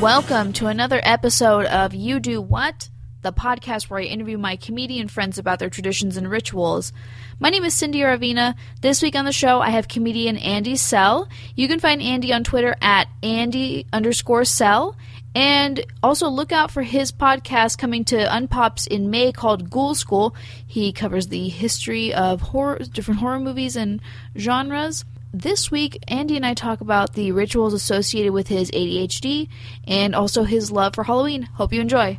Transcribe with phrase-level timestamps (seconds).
[0.00, 2.90] Welcome to another episode of You Do What,
[3.22, 6.92] the podcast where I interview my comedian friends about their traditions and rituals.
[7.40, 8.56] My name is Cindy Aravina.
[8.82, 11.30] This week on the show, I have comedian Andy Sell.
[11.54, 14.98] You can find Andy on Twitter at Andy underscore Sell.
[15.34, 20.36] And also look out for his podcast coming to Unpops in May called Ghoul School.
[20.66, 24.02] He covers the history of horror, different horror movies and
[24.36, 25.06] genres.
[25.38, 29.48] This week, Andy and I talk about the rituals associated with his ADHD
[29.86, 31.42] and also his love for Halloween.
[31.42, 32.18] Hope you enjoy.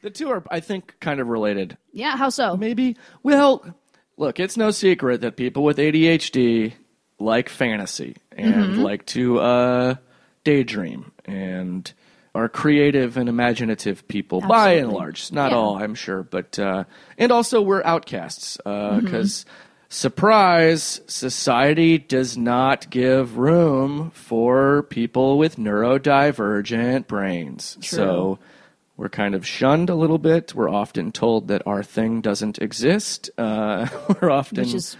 [0.00, 1.76] The two are, I think, kind of related.
[1.92, 2.56] Yeah, how so?
[2.56, 2.96] Maybe.
[3.22, 3.76] Well,
[4.16, 6.72] look, it's no secret that people with ADHD
[7.18, 9.94] like fantasy and like to uh,
[10.42, 11.92] daydream and
[12.34, 15.30] are creative and imaginative people by and large.
[15.32, 15.58] Not Yeah.
[15.58, 16.84] all, I'm sure, but uh,
[17.18, 19.44] and also we're outcasts because.
[19.92, 27.76] Surprise, society does not give room for people with neurodivergent brains.
[27.82, 28.38] So
[28.96, 30.54] we're kind of shunned a little bit.
[30.54, 33.28] We're often told that our thing doesn't exist.
[33.36, 33.86] Uh,
[34.22, 34.96] we're often Which is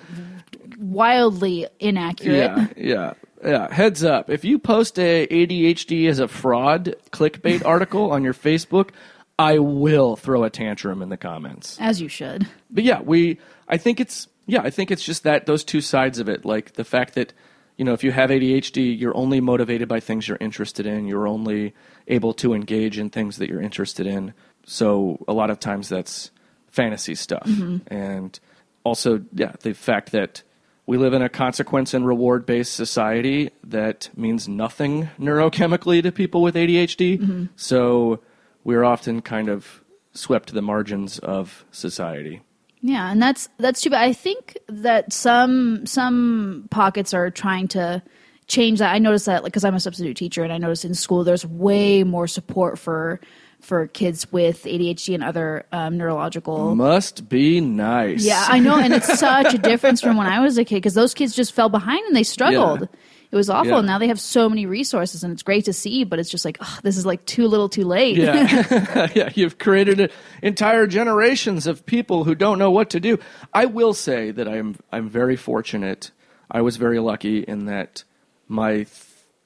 [0.77, 2.37] wildly inaccurate.
[2.37, 3.73] yeah, yeah, yeah.
[3.73, 8.91] Heads up: if you post a ADHD as a fraud clickbait article on your Facebook,
[9.39, 11.79] I will throw a tantrum in the comments.
[11.81, 12.47] As you should.
[12.71, 13.39] But yeah, we.
[13.69, 14.63] I think it's yeah.
[14.63, 17.33] I think it's just that those two sides of it, like the fact that
[17.77, 21.07] you know if you have ADHD, you're only motivated by things you're interested in.
[21.07, 21.75] You're only
[22.09, 24.35] able to engage in things that you're interested in.
[24.65, 26.31] So a lot of times that's
[26.69, 27.79] fantasy stuff, mm-hmm.
[27.93, 28.39] and
[28.85, 30.43] also yeah, the fact that
[30.87, 36.43] we live in a consequence and reward based society that means nothing neurochemically to people
[36.43, 37.19] with ADHD.
[37.19, 37.45] Mm-hmm.
[37.57, 38.21] So
[38.65, 39.83] we're often kind of
[40.13, 42.43] swept to the margins of society.
[42.83, 44.03] Yeah, and that's that's too bad.
[44.03, 48.03] I think that some some pockets are trying to
[48.49, 48.93] change that.
[48.93, 51.47] I noticed that like because I'm a substitute teacher, and I noticed in school there's
[51.47, 53.21] way more support for
[53.61, 56.75] for kids with ADHD and other um, neurological.
[56.75, 58.25] Must be nice.
[58.25, 60.95] Yeah, I know, and it's such a difference from when I was a kid because
[60.95, 62.81] those kids just fell behind and they struggled.
[62.81, 62.87] Yeah.
[63.33, 63.77] It was awful.
[63.77, 63.81] Yeah.
[63.81, 66.05] Now they have so many resources, and it's great to see.
[66.05, 68.19] But it's just like, oh, this is like too little, too late.
[68.19, 69.09] Yeah.
[69.15, 70.09] yeah, you've created a,
[70.43, 73.19] entire generations of people who don't know what to do.
[73.55, 76.11] I will say that I'm I'm very fortunate.
[76.51, 78.05] I was very lucky in that
[78.49, 78.89] my th-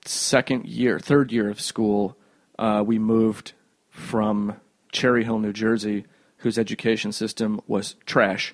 [0.05, 2.19] second year, third year of school,
[2.59, 3.53] uh, we moved
[3.91, 4.57] from
[4.91, 6.07] Cherry Hill, New Jersey,
[6.39, 8.53] whose education system was trash,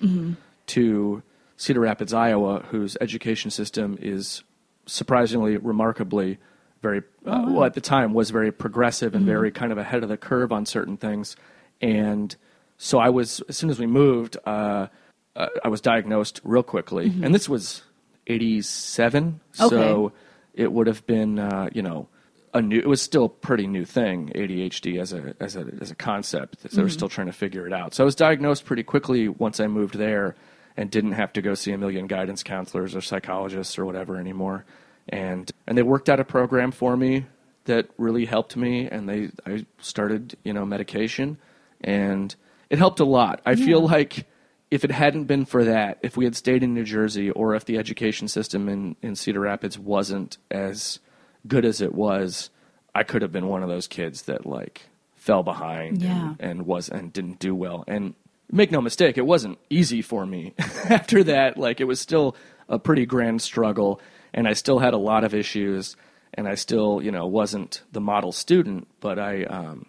[0.67, 1.23] to
[1.57, 4.43] Cedar Rapids, Iowa, whose education system is
[4.85, 6.39] surprisingly, remarkably,
[6.81, 10.09] very uh, well at the time was very progressive and very kind of ahead of
[10.09, 11.35] the curve on certain things.
[11.81, 12.35] And
[12.77, 14.87] so I was as soon as we moved, uh,
[15.35, 17.83] uh, I was diagnosed real quickly, and this was
[18.27, 20.11] '87, so
[20.53, 22.07] it would have been uh, you know.
[22.55, 25.89] A new, it was still a pretty new thing, ADHD as a as a as
[25.89, 26.61] a concept.
[26.61, 27.95] They were still trying to figure it out.
[27.95, 30.35] So I was diagnosed pretty quickly once I moved there,
[30.77, 34.65] and didn't have to go see a million guidance counselors or psychologists or whatever anymore.
[35.09, 37.25] And and they worked out a program for me
[37.65, 38.87] that really helped me.
[38.89, 41.37] And they I started you know medication,
[41.81, 42.33] and
[42.69, 43.41] it helped a lot.
[43.45, 44.25] I feel like
[44.71, 47.65] if it hadn't been for that, if we had stayed in New Jersey, or if
[47.65, 50.99] the education system in in Cedar Rapids wasn't as
[51.47, 52.49] good as it was,
[52.95, 54.83] I could have been one of those kids that like
[55.15, 56.29] fell behind Yeah.
[56.39, 57.83] and, and was and didn't do well.
[57.87, 58.15] And
[58.53, 60.53] make no mistake, it wasn't easy for me
[60.89, 61.57] after that.
[61.57, 62.35] Like it was still
[62.69, 63.99] a pretty grand struggle,
[64.33, 65.95] and I still had a lot of issues,
[66.33, 69.87] and I still you know wasn't the model student, but I um,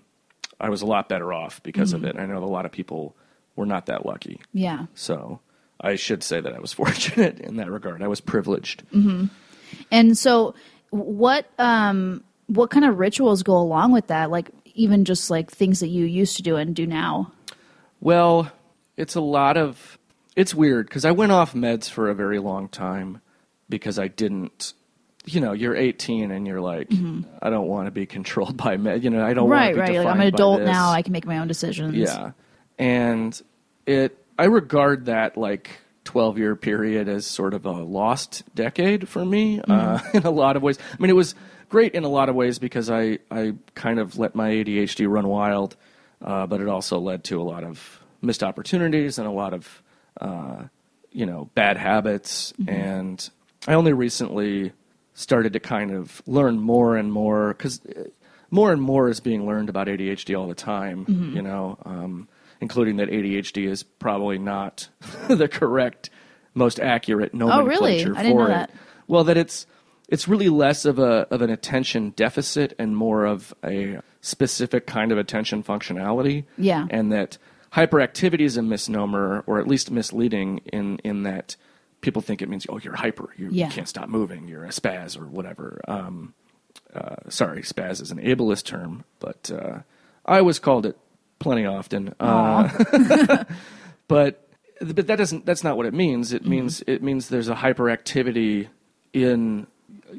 [0.58, 2.16] I was a lot better off because of it.
[2.16, 3.14] I know a lot of people
[3.54, 4.86] were not that lucky, yeah.
[4.94, 5.40] so.
[5.80, 8.00] I should say that I was fortunate in that regard.
[8.00, 8.84] I was privileged.
[9.90, 10.54] And so,
[10.90, 14.30] what um, what kind of rituals go along with that?
[14.30, 17.32] Like even just like things that you used to do and do now.
[18.00, 18.50] Well,
[18.96, 19.98] it's a lot of.
[20.36, 23.20] It's weird because I went off meds for a very long time
[23.68, 24.74] because I didn't.
[25.26, 26.92] You know, you're 18 and you're like,
[27.40, 29.02] I don't want to be controlled by med.
[29.02, 30.04] You know, I don't right, want to be right.
[30.04, 30.66] Like I'm an adult this.
[30.66, 30.90] now.
[30.90, 31.94] I can make my own decisions.
[31.94, 32.32] Yeah,
[32.78, 33.40] and
[33.86, 34.18] it.
[34.36, 35.70] I regard that like
[36.04, 40.56] 12 year period as sort of a lost decade for me uh, in a lot
[40.56, 40.78] of ways.
[40.92, 41.34] I mean, it was
[41.68, 45.26] great in a lot of ways because I I kind of let my ADHD run
[45.26, 45.76] wild,
[46.22, 49.82] uh, but it also led to a lot of missed opportunities and a lot of
[50.20, 50.64] uh,
[51.12, 52.52] you know bad habits.
[52.68, 53.28] And
[53.66, 54.72] I only recently
[55.14, 57.80] started to kind of learn more and more because
[58.50, 61.04] more and more is being learned about ADHD all the time.
[61.34, 62.28] You know, um,
[62.60, 64.88] including that ADHD is probably not
[65.28, 66.10] the correct,
[66.54, 67.94] most accurate nomenclature Oh, really?
[68.02, 68.48] I didn't for know it.
[68.48, 68.70] that.
[69.06, 69.66] Well, that it's
[70.08, 75.12] it's really less of a of an attention deficit and more of a specific kind
[75.12, 76.44] of attention functionality.
[76.58, 76.86] Yeah.
[76.90, 77.38] And that
[77.72, 81.56] hyperactivity is a misnomer, or at least misleading, in in that
[82.00, 83.66] people think it means oh you're hyper, you, Yeah.
[83.66, 85.80] you can't stop moving, you're a spaz or whatever.
[85.88, 86.34] Um,
[86.94, 89.78] uh, sorry, spaz is an ableist term, but uh,
[90.26, 90.98] I was called it
[91.38, 92.14] plenty often.
[92.20, 93.44] Uh,
[94.08, 94.46] but
[94.80, 96.32] but that doesn't that's not what it means.
[96.32, 98.68] It means it means there's a hyperactivity
[99.12, 99.66] in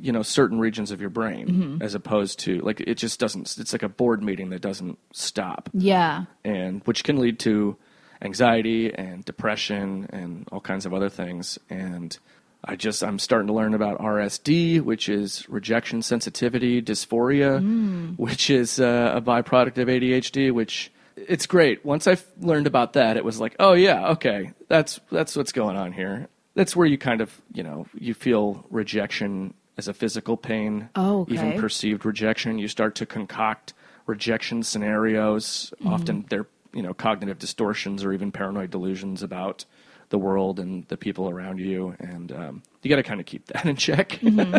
[0.01, 3.73] you know certain regions of your brain as opposed to like it just doesn't it's
[3.73, 5.69] like a board meeting that doesn't stop.
[5.73, 6.25] Yeah.
[6.43, 7.77] and which can lead to
[8.21, 11.59] anxiety and depression and all kinds of other things.
[11.69, 12.17] And
[12.63, 18.79] I just I'm starting to learn about RSD which is rejection sensitivity dysphoria which is
[18.79, 21.85] uh, a byproduct of ADHD which it's great.
[21.85, 25.77] Once I learned about that it was like oh yeah okay that's that's what's going
[25.77, 26.27] on here.
[26.55, 31.21] That's where you kind of you know you feel rejection as a physical pain Oh,
[31.21, 31.33] okay.
[31.33, 33.73] even perceived rejection you start to concoct
[34.05, 35.93] rejection scenarios Mm-hmm.
[35.93, 39.65] often they're you know cognitive distortions or even paranoid delusions about
[40.09, 43.45] the world and the people around you and um, you got to kind of keep
[43.47, 44.57] that in check Mm-hmm.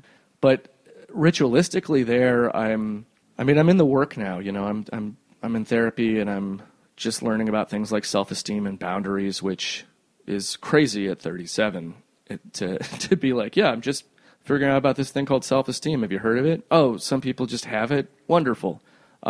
[0.40, 0.68] but
[1.14, 3.06] ritualistically there i'm
[3.38, 6.30] i mean i'm in the work now you know i'm i'm i'm in therapy and
[6.30, 6.62] i'm
[6.96, 9.84] just learning about things like self-esteem and boundaries which
[10.26, 11.94] is crazy at 37
[12.26, 14.04] it, to to be like yeah i'm just
[14.48, 17.46] figuring out about this thing called self-esteem have you heard of it oh some people
[17.46, 18.80] just have it wonderful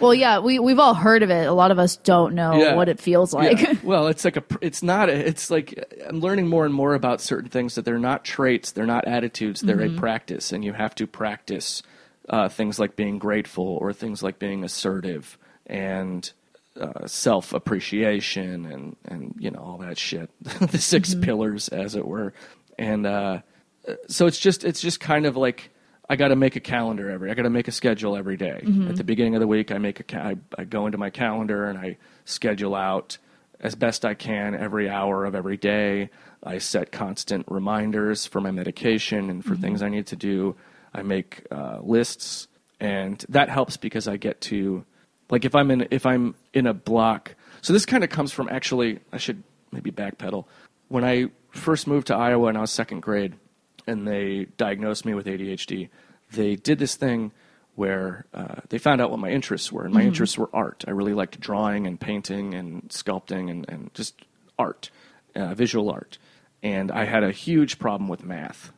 [0.00, 1.46] Well, yeah, we we've all heard of it.
[1.46, 2.74] A lot of us don't know Yeah.
[2.74, 3.60] what it feels like.
[3.60, 3.74] Yeah.
[3.82, 4.44] well, it's like a.
[4.60, 5.08] It's not.
[5.08, 8.72] A, it's like I'm learning more and more about certain things that they're not traits,
[8.72, 11.82] they're not attitudes, they're a practice, and you have to practice
[12.28, 16.30] uh, things like being grateful or things like being assertive and
[16.80, 22.06] uh, self appreciation and and you know all that shit, the 6 pillars, as it
[22.06, 22.32] were,
[22.78, 23.40] and uh,
[24.08, 25.70] so it's just it's just kind of like
[26.08, 27.30] I got to make a calendar every.
[27.30, 28.62] I got to make a schedule every day.
[28.88, 31.10] At the beginning of the week, I make a ca- I, I go into my
[31.10, 33.18] calendar and I schedule out
[33.60, 36.10] as best I can every hour of every day.
[36.44, 40.54] I set constant reminders for my medication and for things I need to do.
[40.94, 42.46] I make uh, lists,
[42.78, 44.84] and that helps because I get to
[45.30, 47.34] like if I'm in if I'm in a block.
[47.62, 49.42] So this kind of comes from actually I should
[49.72, 50.44] maybe backpedal.
[50.88, 53.34] When I first moved to Iowa and I was second grade,
[53.86, 55.88] and they diagnosed me with ADHD,
[56.32, 57.32] they did this thing
[57.74, 60.84] where uh, they found out what my interests were, and my interests were art.
[60.88, 64.14] I really liked drawing and painting and sculpting and, and just
[64.58, 64.90] art,
[65.34, 66.18] uh, visual art.
[66.62, 68.72] And I had a huge problem with math.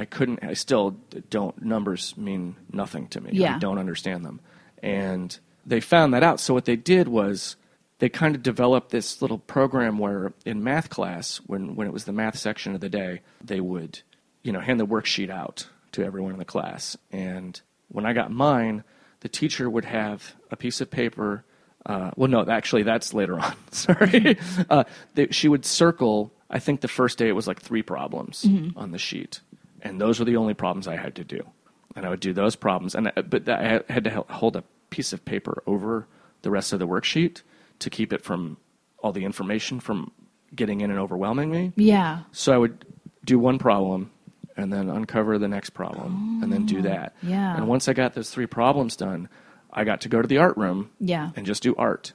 [0.00, 0.42] I couldn't.
[0.42, 0.96] I still
[1.30, 1.62] don't.
[1.62, 3.30] Numbers mean nothing to me.
[3.34, 3.54] Yeah.
[3.54, 4.40] I don't understand them.
[4.82, 6.40] And they found that out.
[6.40, 7.54] So what they did was
[8.00, 12.04] they kind of developed this little program where in math class, when, when it was
[12.04, 14.00] the math section of the day, they would,
[14.42, 16.96] you know, hand the worksheet out to everyone in the class.
[17.12, 18.84] And when I got mine,
[19.20, 21.44] the teacher would have a piece of paper.
[21.84, 23.54] Uh, well, no, actually, that's later on.
[23.70, 24.38] Sorry.
[24.70, 28.46] uh, they, she would circle, I think the first day it was like three problems
[28.76, 29.40] on the sheet.
[29.82, 31.46] And those were the only problems I had to do.
[31.94, 32.94] And I would do those problems.
[32.94, 36.06] And I, but I had to hold a piece of paper over
[36.42, 37.42] the rest of the worksheet
[37.80, 38.56] to keep it from
[39.02, 40.10] all the information from
[40.54, 41.72] getting in and overwhelming me.
[41.76, 42.20] yeah.
[42.32, 42.84] So I would
[43.24, 44.10] do one problem
[44.56, 47.14] and then uncover the next problem and then do that.
[47.22, 47.56] yeah.
[47.56, 49.28] And once I got those three problems done,
[49.72, 51.30] I got to go to the art room Yeah.
[51.36, 52.12] and just do art.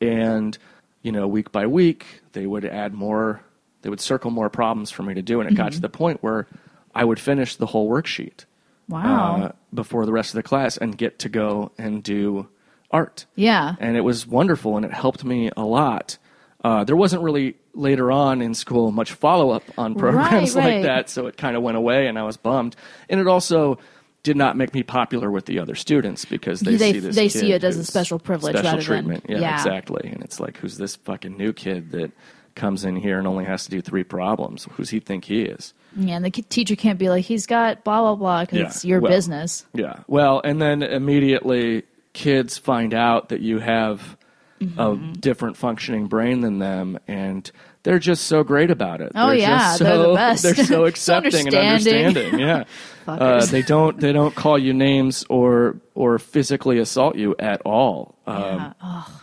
[0.00, 0.56] And,
[1.02, 3.40] you know, week by week, they would add more,
[3.82, 5.40] they would circle more problems for me to do.
[5.40, 6.46] And it got to the point where
[6.94, 8.44] I would finish the whole worksheet
[8.88, 9.42] Wow.
[9.42, 12.48] uh, before the rest of the class and get to go and do
[12.90, 13.74] art yeah.
[13.80, 16.18] and it was wonderful and it helped me a lot.
[16.64, 20.74] Uh, there wasn't really later on in school much follow up on programs Right, like
[20.74, 20.82] right.
[20.84, 22.74] that, so it kind of went away, and I was bummed.
[23.08, 23.78] And it also
[24.24, 27.28] did not make me popular with the other students because they, They- see this they
[27.28, 29.24] see it as a special privilege special rather than- treatment.
[29.28, 29.54] yeah, yeah.
[29.54, 30.08] exactly.
[30.12, 32.10] And it's like, who's this fucking new kid that
[32.56, 34.66] comes in here and only has to do three problems?
[34.72, 35.74] Who's he think he is?
[35.94, 38.84] Yeah, and the teacher can't be like, he's got blah blah blah because Yeah, it's
[38.84, 39.64] your well, business.
[39.74, 40.00] Yeah.
[40.08, 41.84] Well, and then immediately
[42.16, 44.16] kids find out that you have
[44.58, 44.80] Mm-hmm.
[44.80, 47.50] a different functioning brain than them and
[47.82, 49.12] they're just so great about it.
[49.14, 50.42] Oh, they're yeah, just they're the so, best.
[50.42, 52.06] They're so So accepting and understanding.
[52.06, 52.40] understanding.
[52.40, 52.64] Yeah.
[53.06, 58.16] uh, they don't they don't call you names or or physically assault you at all.
[58.26, 58.72] Um, yeah.
[58.82, 59.20] Oh,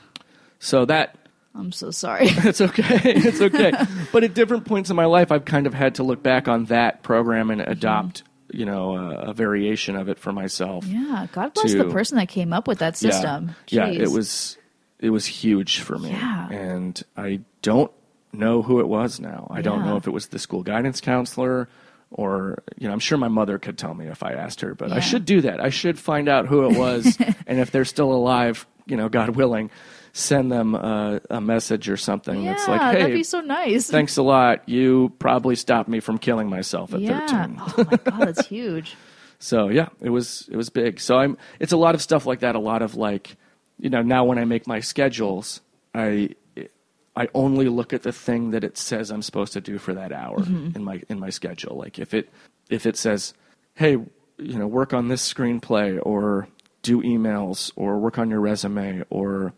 [0.60, 1.18] So that
[1.56, 2.26] I'm so sorry.
[2.30, 3.00] it's okay.
[3.04, 3.72] It's okay.
[4.12, 6.66] but at different points in my life, I've kind of had to look back on
[6.66, 8.22] that program and adopt,
[8.54, 10.86] you know, a, a variation of it for myself.
[10.86, 11.28] yeah.
[11.32, 13.56] God bless To- the person that came up with that system.
[13.68, 14.58] Yeah, yeah, it was
[15.00, 16.12] it was huge for me.
[16.12, 16.50] Yeah.
[16.50, 17.92] And I don't
[18.32, 19.48] know who it was now.
[19.52, 21.68] I don't know if it was the school guidance counselor
[22.10, 24.90] or you know, I'm sure my mother could tell me if I asked her, but
[24.90, 24.96] Yeah.
[24.96, 25.60] I should do that.
[25.60, 27.18] I should find out who it was,
[27.48, 29.72] and if they're still alive, you know, God willing,
[30.16, 33.90] send them a, a message or something Yeah, that's like, that'd be so nice.
[33.90, 34.68] thanks a lot.
[34.70, 37.26] You probably stopped me from killing myself at yeah.
[37.28, 38.96] 13." Oh my god, that's huge.
[39.40, 41.00] So yeah, it was it was big.
[41.02, 42.56] So I'm it's a lot of stuff like that.
[42.56, 43.36] A lot of like,
[43.80, 45.62] you know, now when I make my schedules,
[45.96, 46.30] I
[47.16, 50.12] I only look at the thing that it says I'm supposed to do for that
[50.12, 50.76] hour Mm-hmm.
[50.78, 51.76] in my in my schedule.
[51.78, 52.30] Like if it
[52.70, 53.34] if it says,
[53.76, 53.92] hey,
[54.38, 56.48] you know, work on this screenplay or
[56.84, 59.54] do emails or work on your resume or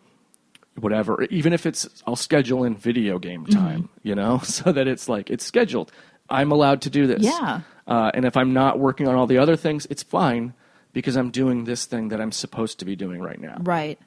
[0.79, 1.24] whatever.
[1.29, 3.60] Even if it's I'll schedule in video game Mm-hmm.
[3.60, 5.91] time, you know, so that it's like it's scheduled.
[6.29, 7.22] I'm allowed to do this.
[7.24, 7.62] Yeah.
[7.88, 10.53] Uh, and if I'm not working on all the other things, it's fine
[10.91, 13.58] because I'm doing this thing that I'm supposed to be doing right now.
[13.62, 14.00] Right.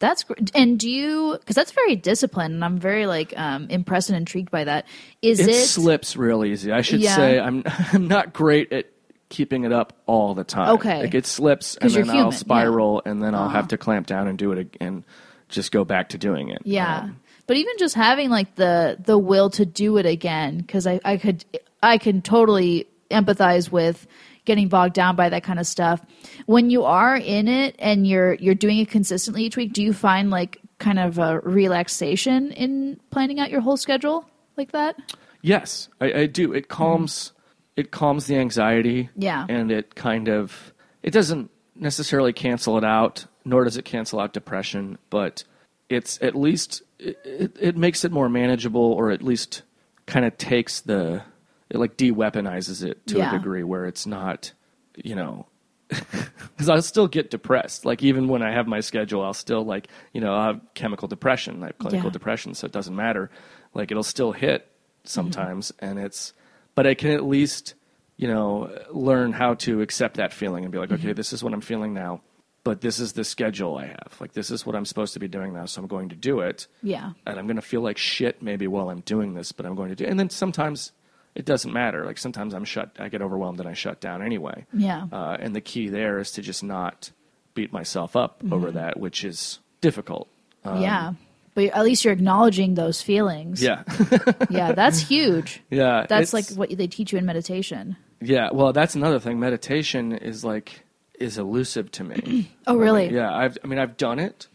[0.00, 0.50] That's great.
[0.54, 1.36] And do you?
[1.38, 4.86] Because that's very disciplined, and I'm very like um, impressed and intrigued by that.
[5.22, 5.54] Is It, it?
[5.66, 6.72] slips real easy.
[6.72, 7.14] I should Yeah.
[7.14, 8.86] say I'm I'm not great at
[9.28, 10.74] keeping it up all the time.
[10.74, 11.00] Okay.
[11.02, 12.36] like it slips and then I'll human, yeah.
[12.36, 15.04] spiral and then I'll have to clamp down and do it ag- and
[15.48, 16.62] just go back to doing it.
[16.64, 17.00] Yeah.
[17.00, 21.00] Um, but even just having like the the will to do it again, because I
[21.04, 21.44] I could
[21.82, 24.06] I can totally empathize with
[24.44, 26.00] getting bogged down by that kind of stuff.
[26.46, 29.92] When you are in it and you're you're doing it consistently each week, do you
[29.92, 34.96] find like kind of a relaxation in planning out your whole schedule like that?
[35.42, 36.52] Yes, I, I do.
[36.52, 37.32] It calms
[37.76, 39.10] it calms the anxiety.
[39.16, 39.46] Yeah.
[39.48, 40.72] And it kind of
[41.02, 45.44] it doesn't necessarily cancel it out, nor does it cancel out depression, but
[45.88, 49.62] it's at least it, it, it makes it more manageable or at least
[50.06, 51.22] kind of takes the
[51.70, 53.28] it like de-weaponizes it to Yeah.
[53.28, 54.52] a degree where it's not,
[54.96, 55.46] you know,
[55.88, 57.84] because I'll still get depressed.
[57.84, 61.08] Like even when I have my schedule, I'll still like you know I have chemical
[61.08, 62.12] depression, I have clinical Yeah.
[62.12, 63.30] depression, so it doesn't matter.
[63.74, 64.66] Like it'll still hit
[65.04, 65.84] sometimes, Mm-hmm.
[65.84, 66.32] and it's
[66.74, 67.74] but I can at least
[68.16, 71.12] you know learn how to accept that feeling and be like, okay, Mm-hmm.
[71.14, 72.20] this is what I'm feeling now,
[72.64, 74.16] but this is the schedule I have.
[74.20, 76.40] Like this is what I'm supposed to be doing now, so I'm going to do
[76.40, 77.12] it Yeah.
[77.26, 79.90] and I'm going to feel like shit maybe while I'm doing this, but I'm going
[79.90, 80.04] to do.
[80.04, 80.10] It.
[80.10, 80.92] And then sometimes
[81.34, 82.04] it doesn't matter.
[82.04, 84.66] Like sometimes I'm shut, I get overwhelmed and I shut down anyway.
[84.72, 85.06] Yeah.
[85.12, 87.10] Uh, and the key there is to just not
[87.54, 90.28] beat myself up over that, which is difficult.
[90.64, 91.12] Um, yeah.
[91.54, 93.62] But at least you're acknowledging those feelings.
[93.62, 93.84] Yeah,
[94.50, 95.62] Yeah, that's huge.
[95.70, 96.04] yeah.
[96.08, 97.96] That's like what they teach you in meditation.
[98.20, 98.48] yeah.
[98.52, 99.38] Well, that's another thing.
[99.38, 100.83] Meditation is like
[101.18, 102.50] is elusive to me.
[102.66, 103.06] Oh, really?
[103.06, 103.16] Mm-hmm.
[103.16, 103.58] Yeah, I've.
[103.62, 104.48] I mean, I've done it.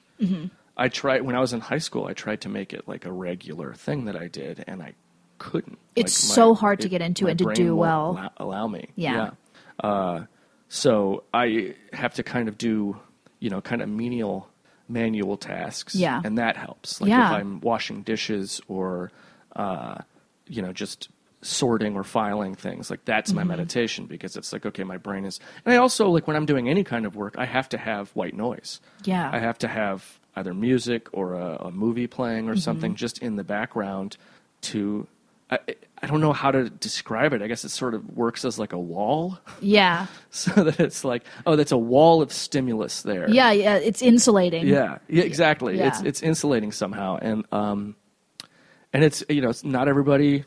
[0.77, 2.05] I tried when I was in high school.
[2.05, 4.93] I tried to make it like a regular thing that I did, and I
[5.37, 5.77] couldn't.
[5.95, 8.11] It's Like, so hard to get into my and to do well.
[8.11, 8.87] Allow, allow me.
[8.95, 9.31] Yeah.
[9.81, 10.25] Uh,
[10.69, 12.97] so I have to kind of do,
[13.39, 14.49] you know, kind of menial
[14.87, 15.95] manual tasks.
[15.95, 16.19] Yeah.
[16.23, 16.99] And that helps.
[16.99, 17.29] Like Yeah.
[17.29, 19.11] if I'm washing dishes or,
[19.55, 19.99] uh,
[20.47, 21.09] you know, just
[21.41, 23.37] sorting or filing things like that's Mm-hmm.
[23.37, 26.45] my meditation because it's like okay my brain is and i also like when i'm
[26.45, 29.29] doing any kind of work i have to have white noise Yeah.
[29.31, 32.59] i have to have either music or a, a movie playing or Mm-hmm.
[32.59, 34.17] something just in the background
[34.61, 35.07] to
[35.51, 35.57] I,
[36.01, 38.73] I don't know how to describe it i guess it sort of works as like
[38.73, 40.07] a wall Yeah.
[40.31, 44.67] so that it's like oh that's a wall of stimulus there Yeah, yeah, it's insulating.
[44.67, 45.77] yeah, yeah, exactly.
[45.77, 45.87] Yeah.
[45.87, 47.95] It's it's insulating somehow, and um,
[48.93, 50.43] and it's you know it's not everybody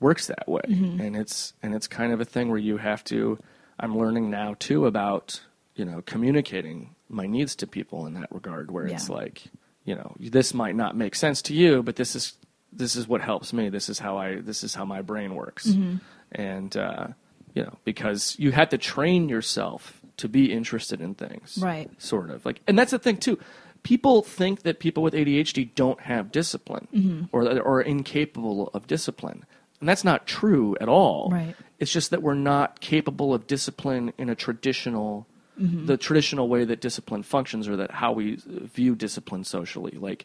[0.00, 1.00] works that way, Mm-hmm.
[1.00, 3.38] and it's and it's kind of a thing where you have to.
[3.78, 5.40] I'm learning now too about
[5.74, 9.44] you know communicating my needs to people in that regard, where it's like
[9.84, 12.34] you know this might not make sense to you, but this is
[12.72, 13.68] this is what helps me.
[13.68, 15.96] This is how I this is how my brain works, Mm-hmm.
[16.32, 17.06] and uh,
[17.54, 21.90] you know because you had to train yourself to be interested in things, Right.
[22.02, 23.38] sort of like and that's the thing too
[23.82, 27.24] people think that people with adhd don't have discipline Mm-hmm.
[27.32, 29.44] or or are incapable of discipline
[29.84, 31.28] and that's not true at all.
[31.30, 31.54] Right.
[31.78, 35.26] it's just that we're not capable of discipline in a traditional
[35.60, 35.86] Mm-hmm.
[35.86, 38.38] the traditional way that discipline functions or that how we
[38.74, 39.92] view discipline socially.
[39.92, 40.24] Like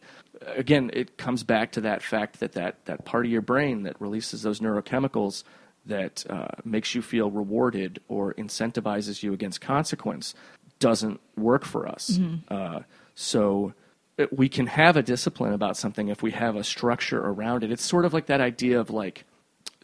[0.56, 3.94] again it comes back to that fact that that, that part of your brain that
[4.00, 5.44] releases those neurochemicals
[5.86, 10.34] that uh, makes you feel rewarded or incentivizes you against consequence
[10.80, 12.18] doesn't work for us.
[12.48, 12.80] Uh,
[13.14, 13.72] so
[14.18, 17.70] it- we can have a discipline about something if we have a structure around it.
[17.70, 19.24] It's sort of like that idea of like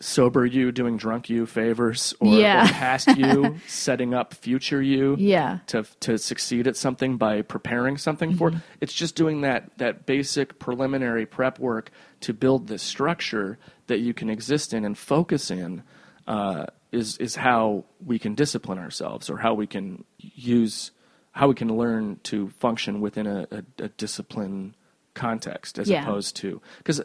[0.00, 2.64] sober you doing drunk you favors or, Yeah.
[2.66, 5.60] or past you setting up future you Yeah.
[5.68, 8.54] to to succeed at something by preparing something for it.
[8.80, 14.12] It's just doing that that basic preliminary prep work to build this structure that you
[14.12, 15.82] can exist in and focus in
[16.26, 20.90] uh, is is how we can discipline ourselves or how we can use
[21.32, 24.74] how we can learn to function within a, a, a discipline
[25.14, 26.02] context as Yeah.
[26.02, 27.00] opposed to because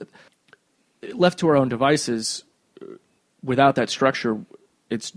[1.14, 2.44] left to our own devices
[3.44, 4.40] without that structure
[4.90, 5.14] it's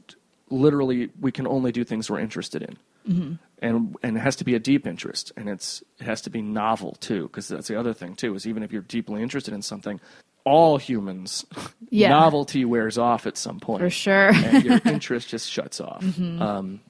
[0.50, 3.38] literally we can only do things we're interested in.
[3.60, 6.40] And and it has to be a deep interest, and it's it has to be
[6.42, 8.34] novel too, because that's the other thing too.
[8.34, 10.00] Is even if you're deeply interested in something,
[10.44, 11.44] all humans
[11.90, 12.08] Yeah.
[12.10, 14.30] novelty wears off at some point For sure.
[14.34, 16.02] and your interest just shuts off.
[16.18, 16.80] Um,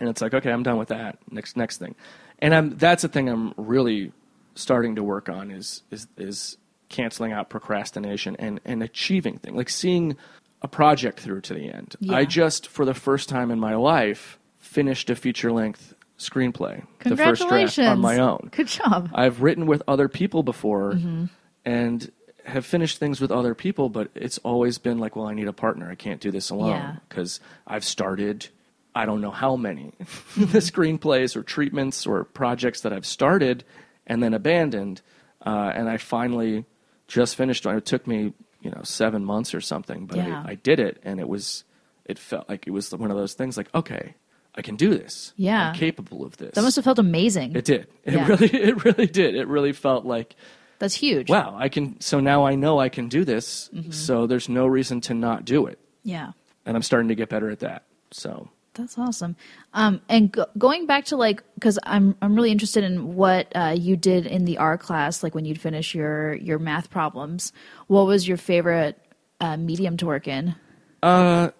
[0.00, 1.18] and it's like, okay, I'm done with that.
[1.30, 1.94] Next, next thing.
[2.40, 4.12] And I'm that's the thing I'm really
[4.54, 6.56] starting to work on is is is
[6.88, 10.16] canceling out procrastination and and achieving things like seeing
[10.64, 11.94] a project through to the end.
[12.00, 12.16] Yeah.
[12.16, 17.16] I just for the first time in my life finished a feature length screenplay, the
[17.16, 18.48] first draft on my own.
[18.50, 19.10] Good job.
[19.14, 21.26] I've written with other people before Mm-hmm.
[21.64, 22.10] and
[22.46, 25.52] have finished things with other people, but it's always been like, well, I need a
[25.52, 25.90] partner.
[25.90, 26.56] I can't do this Yeah.
[26.56, 28.48] alone because I've started,
[28.94, 29.92] I don't know how many
[30.36, 33.64] the screenplays or treatments or projects that I've started
[34.06, 35.00] and then abandoned.
[35.44, 36.64] Uh, and I finally
[37.08, 37.76] just finished one.
[37.76, 38.32] It took me,
[38.64, 40.42] you know, seven months or something, but Yeah.
[40.44, 41.62] I, I did it and it was,
[42.04, 44.14] it felt like it was one of those things like, okay,
[44.56, 45.32] I can do this.
[45.36, 45.68] Yeah.
[45.68, 46.54] I'm capable of this.
[46.54, 47.54] That must have felt amazing.
[47.54, 47.86] It did.
[48.04, 48.26] It Yeah.
[48.26, 49.34] really, it really did.
[49.34, 50.34] It really felt like,
[50.78, 51.28] That's huge.
[51.28, 52.00] wow, I can.
[52.00, 53.68] So now I know I can do this.
[53.74, 53.90] Mm-hmm.
[53.92, 56.32] So there's no reason to not do it, Yeah.
[56.66, 57.84] and I'm starting to get better at that.
[58.12, 59.36] So That's awesome.
[59.72, 63.74] Um, and go- going back to like, because I'm I'm really interested in what uh,
[63.78, 67.52] you did in the art class, like when you'd finish your your math problems.
[67.86, 68.98] What was your favorite
[69.40, 70.54] uh, medium to work in?
[71.02, 71.50] Uh,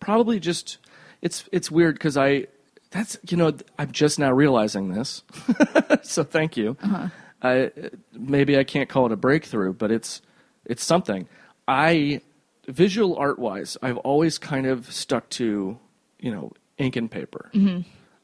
[0.00, 0.78] probably just
[1.20, 2.46] it's it's weird because I
[2.90, 5.22] that's you know I'm just now realizing this.
[6.02, 6.76] so thank you.
[6.82, 7.08] Uh-huh.
[7.42, 7.70] I,
[8.12, 10.22] maybe I can't call it a breakthrough, but it's
[10.64, 11.28] it's something.
[11.66, 12.20] I
[12.66, 15.78] visual art wise, I've always kind of stuck to
[16.24, 17.50] you know ink and paper.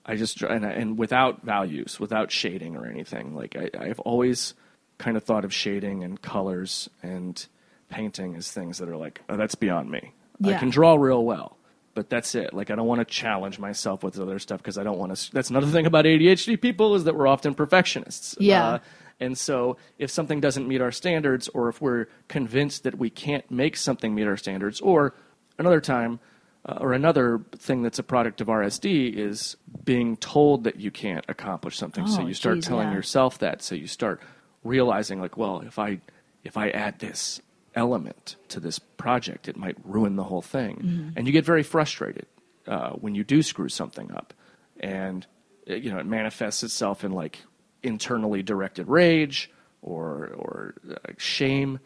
[0.07, 3.35] I just and, I- and without values, without shading or anything.
[3.35, 4.55] Like I, I've always
[4.99, 7.47] kind of thought of shading and colors and
[7.91, 10.13] painting as things that are like oh, that's beyond me.
[10.45, 11.59] I can draw real well,
[11.95, 12.55] but that's it.
[12.55, 15.33] Like I don't want to challenge myself with other stuff because I don't want to.
[15.33, 18.37] That's another thing about ADHD people is that we're often perfectionists.
[18.41, 18.67] Yeah.
[18.67, 18.79] Uh,
[19.23, 23.49] and so if something doesn't meet our standards, or if we're convinced that we can't
[23.51, 25.13] make something meet our standards, or
[25.59, 26.21] another time,
[26.67, 31.25] uh, or another thing that's a product of RSD is being told that you can't
[31.29, 32.07] accomplish something.
[32.07, 32.95] so Oh, you start geez, telling yeah.
[32.95, 33.63] yourself that.
[33.63, 34.21] So you start
[34.63, 36.01] realizing, like, well, if I
[36.45, 37.41] if I add this
[37.75, 40.77] element to this project, it might ruin the whole thing.
[40.77, 41.09] Mm-hmm.
[41.17, 42.27] And you get very frustrated
[42.67, 44.35] uh, when you do screw something up,
[44.79, 45.27] and
[45.69, 47.41] uh, you know it manifests itself in like
[47.83, 51.81] internally directed rage or or uh, shame,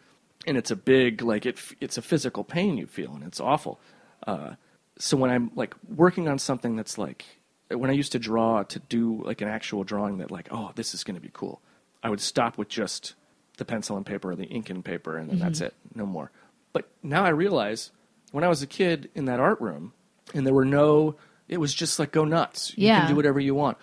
[0.45, 3.79] and it's a big like it it's a physical pain you feel, and it's awful.
[4.27, 4.55] Uh,
[4.97, 7.25] so when I'm like working on something that's like
[7.69, 10.93] when I used to draw to do like an actual drawing that like oh this
[10.93, 11.61] is going to be cool,
[12.03, 13.15] I would stop with just
[13.57, 15.67] the pencil and paper or the ink and paper and then that's mm-hmm.
[15.67, 16.31] it, no more.
[16.73, 17.91] But now I realize
[18.31, 19.93] when I was a kid in that art room
[20.33, 21.15] and there were no
[21.47, 22.73] it was just like go nuts.
[22.75, 23.01] You Yeah.
[23.01, 23.77] can do whatever you want.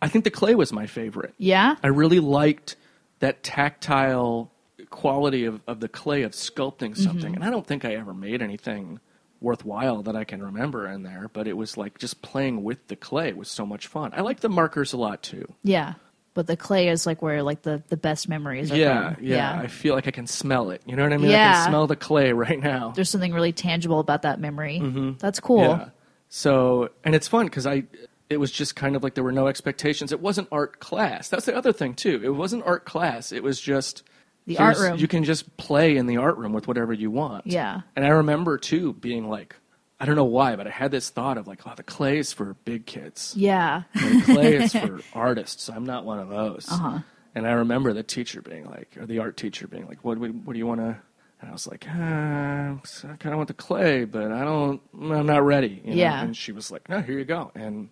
[0.00, 1.34] I think the clay was my favorite.
[1.38, 1.76] Yeah.
[1.82, 2.76] I really liked
[3.20, 4.50] that tactile
[4.90, 7.32] quality of, of the clay of sculpting something.
[7.32, 7.34] Mm-hmm.
[7.34, 9.00] And I don't think I ever made anything
[9.42, 12.96] worthwhile that I can remember in there, but it was like just playing with the
[12.96, 14.12] clay was so much fun.
[14.14, 15.52] I like the markers a lot too.
[15.62, 15.94] Yeah.
[16.34, 19.24] But the clay is like where like the, the best memories are Yeah, from.
[19.24, 20.80] yeah, I feel like I can smell it.
[20.86, 21.28] You know what I mean?
[21.28, 21.52] I Yeah.
[21.64, 22.92] can smell the clay right now.
[22.96, 24.80] There's something really tangible about that memory.
[25.18, 25.60] That's cool.
[25.60, 25.80] Mm-hmm.
[25.82, 25.88] Yeah.
[26.30, 27.84] So, and it's fun because I,
[28.30, 30.10] it was just kind of like there were no expectations.
[30.12, 31.28] It wasn't art class.
[31.28, 32.20] That's the other thing too.
[32.24, 33.32] It wasn't art class.
[33.32, 34.02] It was just
[34.46, 34.98] The art room.
[34.98, 37.46] You can just play in the art room with whatever you want.
[37.46, 37.82] Yeah.
[37.94, 39.54] And I remember too being like,
[40.00, 42.32] I don't know why, but I had this thought of like, oh, the clay is
[42.32, 43.34] for big kids.
[43.36, 43.82] Yeah.
[43.94, 45.68] And clay is for artists.
[45.68, 46.66] I'm not one of those.
[46.70, 46.98] Uh-huh.
[47.36, 50.34] And I remember the teacher being like, or the art teacher being like, what, what,
[50.34, 50.96] what do you want to?
[51.40, 55.26] And I was like, ah, I kind of want the clay, but I don't, I'm
[55.26, 55.80] not ready.
[55.84, 55.96] you know?
[55.96, 56.22] Yeah.
[56.22, 57.50] And she was like, no, here you go.
[57.54, 57.88] And,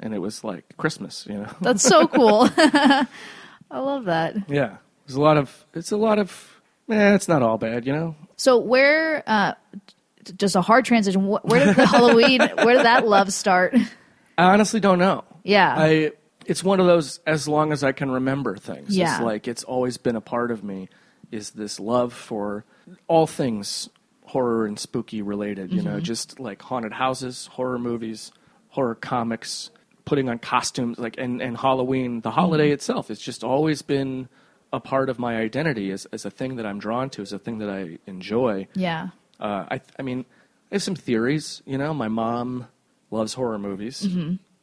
[0.00, 1.52] and it was like Christmas, you know?
[1.60, 2.48] That's so cool.
[2.56, 3.06] I
[3.70, 4.48] love that.
[4.50, 4.76] yeah.
[5.12, 8.16] There's a lot of, it's a lot of, eh, it's not all bad, you know?
[8.36, 9.54] So where uh
[10.36, 11.26] just a hard transition.
[11.26, 13.74] Where did the Halloween where did that love start?
[14.38, 15.24] I honestly don't know.
[15.44, 15.74] Yeah.
[15.76, 16.12] I
[16.46, 18.96] it's one of those as long as I can remember things.
[18.96, 19.14] Yeah.
[19.16, 20.88] It's like it's always been a part of me
[21.30, 22.64] is this love for
[23.08, 23.88] all things
[24.26, 26.04] horror and spooky related, you know, Mm-hmm.
[26.04, 28.32] just like haunted houses, horror movies,
[28.68, 29.70] horror comics,
[30.04, 32.74] putting on costumes like and, and Halloween, the holiday Mm-hmm.
[32.74, 33.10] itself.
[33.10, 34.28] It's just always been
[34.72, 37.38] a part of my identity as, as a thing that I'm drawn to, as a
[37.38, 38.68] thing that I enjoy.
[38.74, 39.08] yeah.
[39.40, 40.24] Uh, I, I mean,
[40.70, 41.62] I have some theories.
[41.66, 42.68] You know, my mom
[43.10, 44.02] loves horror movies.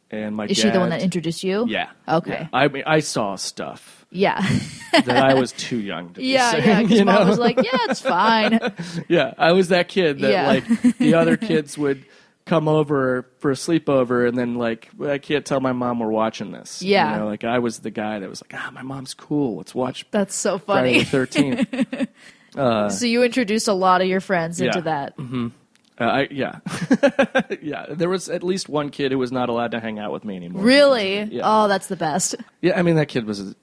[0.09, 0.63] and my Is dad.
[0.63, 1.65] she the one that introduced you?
[1.67, 1.89] Yeah.
[2.07, 2.31] Okay.
[2.31, 2.47] Yeah.
[2.53, 4.39] I mean, I saw stuff Yeah.
[4.93, 6.63] that I was too young to yeah, be yeah.
[6.75, 6.87] saying.
[6.87, 7.29] Because mom know?
[7.29, 8.59] was like, "Yeah, it's fine."
[9.09, 10.47] yeah, I was that kid that Yeah.
[10.47, 12.05] like the other kids would
[12.49, 16.51] come over for a sleepover, and then like I can't tell my mom we're watching
[16.51, 16.81] this.
[16.81, 17.17] You Yeah.
[17.17, 19.57] know, like I was the guy that was like, ah, my mom's cool.
[19.57, 21.03] Let's watch That's so Friday funny.
[21.03, 22.91] the Thirteenth.
[22.99, 24.83] so you introduced a lot of your friends into Yeah.
[24.83, 25.13] that.
[26.01, 26.59] Uh, I, yeah,
[27.61, 27.85] yeah.
[27.89, 30.35] There was at least one kid who was not allowed to hang out with me
[30.37, 30.63] anymore.
[30.63, 31.23] Really?
[31.23, 31.41] Yeah.
[31.43, 32.35] Oh, that's the best.
[32.61, 33.53] Yeah, I mean that kid was a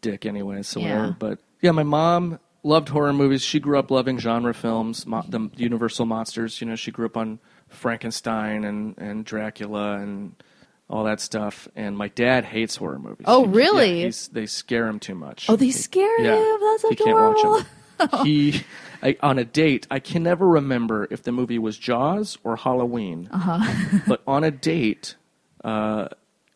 [0.00, 0.96] dick anyway, so Yeah.
[0.96, 1.16] whatever.
[1.18, 3.40] But yeah, my mom loved horror movies.
[3.42, 6.60] She grew up loving genre films, mo- the Universal monsters.
[6.60, 7.38] You know, she grew up on
[7.70, 10.34] Frankenstein and and Dracula and
[10.88, 11.68] all that stuff.
[11.76, 13.24] And my dad hates horror movies.
[13.28, 13.98] Oh, He- really?
[14.00, 15.48] Yeah, he's, they scare him too much.
[15.48, 16.58] Oh, they scare him.
[16.60, 17.64] That's he can't watch
[18.00, 18.26] them.
[18.26, 18.62] he
[19.02, 19.86] I, on a date.
[19.90, 23.28] I can never remember if the movie was Jaws or Halloween.
[23.32, 23.98] Uh-huh.
[24.06, 25.14] but on a date,
[25.64, 26.08] uh,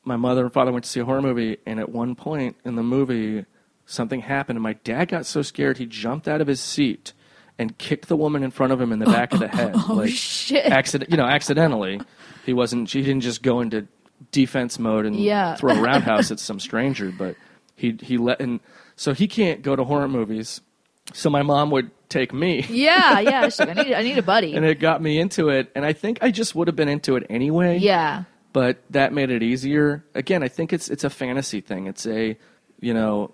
[0.04, 2.74] my mother and father went to see a horror movie, and at one point in
[2.76, 3.46] the movie,
[3.86, 7.12] something happened, and my dad got so scared he jumped out of his seat
[7.58, 9.72] and kicked the woman in front of him in the back of the head.
[9.74, 10.66] Oh, like, shit.
[10.66, 12.00] Accident, you know, accidentally.
[12.46, 12.88] He wasn't.
[12.88, 13.86] She didn't just go into
[14.32, 15.54] defense mode and Yeah.
[15.56, 17.36] throw a roundhouse at some stranger, but
[17.76, 18.60] he he let and
[18.96, 20.60] so he can't go to horror movies.
[21.12, 22.64] So my mom would take me.
[22.68, 23.42] Yeah, yeah.
[23.44, 24.54] She's like, I need, I need a buddy.
[24.54, 27.16] And it got me into it, and I think I just would have been into
[27.16, 28.24] it anyway yeah.
[28.52, 30.04] but that made it easier.
[30.14, 31.86] Again, I think it's it's a fantasy thing.
[31.88, 32.38] It's a,
[32.80, 33.32] you know,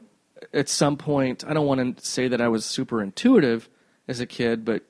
[0.52, 3.68] at some point, I don't want to say that I was super intuitive
[4.08, 4.82] as a kid, but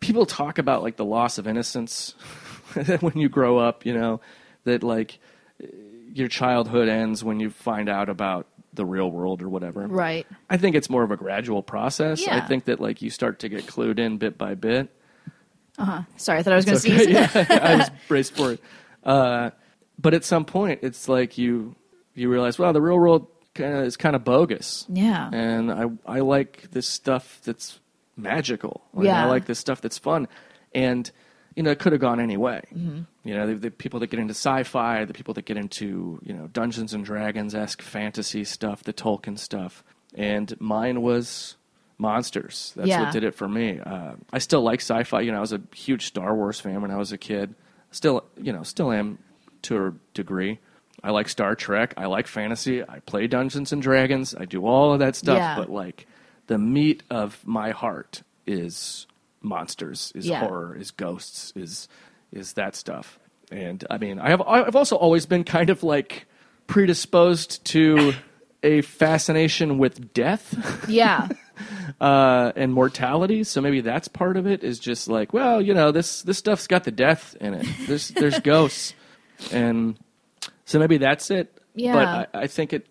[0.00, 2.14] people talk about like the loss of innocence
[3.00, 4.20] when you grow up, you know,
[4.64, 5.18] that like
[6.12, 9.86] your childhood ends when you find out about the real world or whatever.
[9.86, 10.26] Right.
[10.50, 12.26] I think it's more of a gradual process.
[12.28, 14.88] I think that like you start to get clued in bit by bit.
[15.78, 16.02] Uh huh.
[16.16, 17.16] Sorry, I thought I was going to It's sneeze.
[17.16, 17.46] okay.
[17.54, 18.60] yeah, I was braced for it.
[19.04, 19.50] Uh,
[19.98, 21.74] but at some point, it's like you
[22.14, 25.28] you realize, well, the real world kind of is kind of bogus, Yeah.
[25.32, 27.78] and I I like this stuff that's
[28.16, 28.82] magical.
[28.94, 29.24] Like, Yeah.
[29.24, 30.28] I like this stuff that's fun,
[30.74, 31.10] and
[31.54, 32.60] you know, it could have gone any way.
[32.74, 33.00] Mm-hmm.
[33.24, 36.34] You know, the, the people that get into sci-fi, the people that get into you
[36.34, 39.82] know Dungeons and Dragons esque fantasy stuff, the Tolkien stuff,
[40.14, 41.56] and mine was
[41.98, 42.72] monsters.
[42.76, 43.02] That's Yeah.
[43.04, 43.80] what did it for me.
[43.80, 45.20] Uh, I still like sci-fi.
[45.22, 47.54] You know, I was a huge Star Wars fan when I was a kid.
[47.90, 49.18] Still, you know, still am
[49.62, 50.58] to a degree.
[51.02, 51.94] I like Star Trek.
[51.96, 52.82] I like fantasy.
[52.82, 54.34] I play Dungeons and Dragons.
[54.34, 55.38] I do all of that stuff.
[55.38, 55.56] Yeah.
[55.56, 56.06] But like,
[56.46, 59.06] the meat of my heart is
[59.42, 60.40] monsters, is Yeah.
[60.40, 61.88] horror, is ghosts, is
[62.32, 63.18] is that stuff.
[63.50, 66.26] And I mean, I have I've also always been kind of like
[66.66, 68.12] predisposed to
[68.62, 71.28] a fascination with death Yeah.
[72.00, 73.44] uh, and mortality.
[73.44, 74.64] So maybe that's part of it.
[74.64, 77.66] Is just like, well, you know, this this stuff's got the death in it.
[77.86, 78.94] There's there's ghosts,
[79.52, 79.96] and
[80.64, 81.52] so maybe that's it.
[81.74, 81.92] Yeah.
[81.92, 82.86] But I, I think it.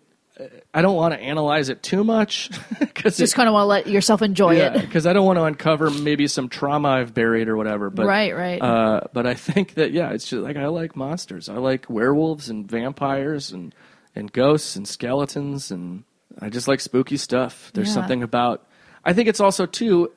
[0.74, 3.86] I don't want to analyze it too much because Just kind of want to let
[3.86, 4.80] yourself enjoy it.
[4.80, 7.88] because I don't want to uncover maybe some trauma I've buried or whatever.
[7.88, 8.60] But Right, right.
[8.60, 11.48] Uh, but I think that yeah, it's just like I like monsters.
[11.48, 13.74] I like werewolves and vampires and
[14.14, 16.04] and ghosts and skeletons and
[16.38, 17.70] I just like spooky stuff.
[17.72, 17.94] There's Yeah.
[17.94, 18.66] something about.
[19.04, 20.10] I think it's also too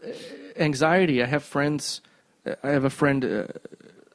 [0.57, 1.23] anxiety.
[1.23, 2.01] I have friends.
[2.63, 3.23] I have a friend.
[3.23, 3.43] Uh,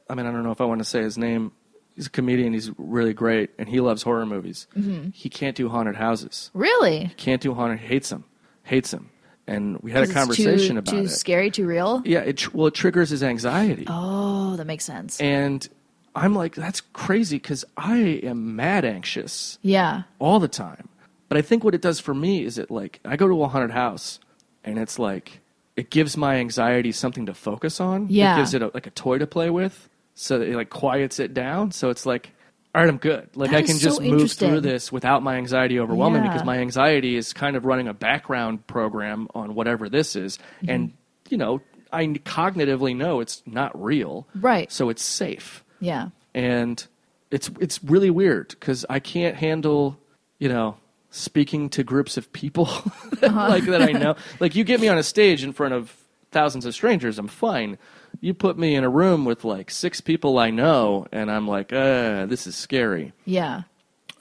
[0.09, 1.51] I mean, I don't know if I want to say his name.
[1.95, 2.53] He's a comedian.
[2.53, 4.67] He's really great, and he loves horror movies.
[4.77, 5.09] Mm-hmm.
[5.13, 6.51] He can't do haunted houses.
[6.53, 7.05] really?
[7.05, 7.79] He Can't do haunted.
[7.79, 7.89] Houses.
[7.89, 8.23] Hates them.
[8.63, 9.09] Hates them.
[9.47, 11.09] And we had a conversation too, about too it.
[11.09, 12.01] scary, too real.
[12.03, 15.21] Yeah, it tr- well, it triggers his anxiety, Oh, that makes sense.
[15.21, 15.67] and
[16.15, 20.03] I'm like, that's crazy because I am mad anxious yeah.
[20.17, 20.89] all the time.
[21.29, 23.47] But I think what it does for me is it like I go to a
[23.47, 24.19] haunted house,
[24.63, 25.41] and it's like
[25.75, 28.07] it gives my anxiety something to focus on.
[28.09, 28.33] Yeah.
[28.35, 31.19] it gives it a, like a toy to play with, so that it like quiets
[31.19, 31.71] it down.
[31.71, 32.31] So it's like.
[32.73, 33.29] All right, I'm good.
[33.37, 36.33] Like That I can so just move through this without my anxiety overwhelming me Yeah.
[36.33, 40.69] because my anxiety is kind of running a background program on whatever this is, Mm-hmm.
[40.69, 40.93] and
[41.29, 41.61] you know
[41.93, 44.69] I cognitively know it's not real, Right.
[44.73, 46.09] So it's safe Yeah.
[46.33, 46.85] and
[47.31, 49.97] it's it's really weird because I can't handle
[50.39, 50.75] you know
[51.11, 52.65] speaking to groups of people
[53.21, 54.17] like that I know.
[54.41, 55.95] Like you get me on a stage in front of
[56.31, 57.77] thousands of strangers, I'm fine.
[58.25, 61.71] You put me in a room with like six people I know, and I'm like,
[61.71, 63.13] uh, this is scary.
[63.23, 63.61] Yeah.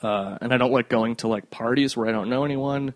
[0.02, 2.92] Uh, and I don't like going to like parties where I don't know anyone.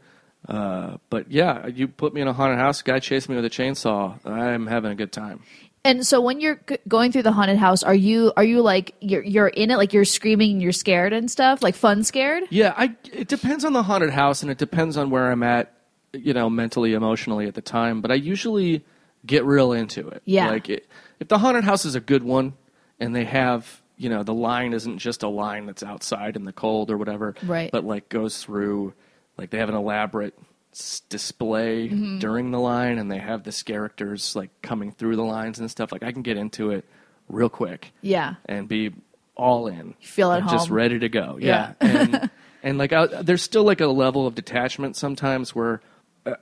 [0.47, 3.49] Uh, but yeah, you put me in a haunted house, guy chased me with a
[3.49, 4.19] chainsaw.
[4.27, 5.41] I'm having a good time.
[5.83, 8.95] And so when you're g- going through the haunted house, are you are you like
[9.01, 12.43] you're you're in it like you're screaming and you're scared and stuff like fun scared?
[12.51, 15.73] Yeah, I it depends on the haunted house and it depends on where I'm at,
[16.13, 18.03] you know, mentally, emotionally at the time.
[18.03, 18.85] But I usually
[19.29, 20.23] get real into it.
[20.25, 20.49] Yeah.
[20.51, 20.89] like it,
[21.21, 22.55] if the haunted house is a good one
[22.99, 26.53] and they have you know the line isn't just a line that's outside in the
[26.53, 27.71] cold or whatever, Right.
[27.71, 28.95] But like goes through,
[29.37, 30.35] like they have an elaborate
[30.73, 32.19] s- display Mm-hmm.
[32.19, 35.91] during the line, and they have this characters like coming through the lines and stuff.
[35.93, 36.85] Like I can get into it
[37.29, 38.35] real quick Yeah.
[38.47, 38.93] and be
[39.37, 39.95] all in.
[40.01, 40.77] feel at and just home.
[40.77, 41.37] ready to go.
[41.41, 41.73] Yeah.
[41.81, 42.31] Yeah, and
[42.63, 45.81] and like I, there's still like a level of detachment sometimes where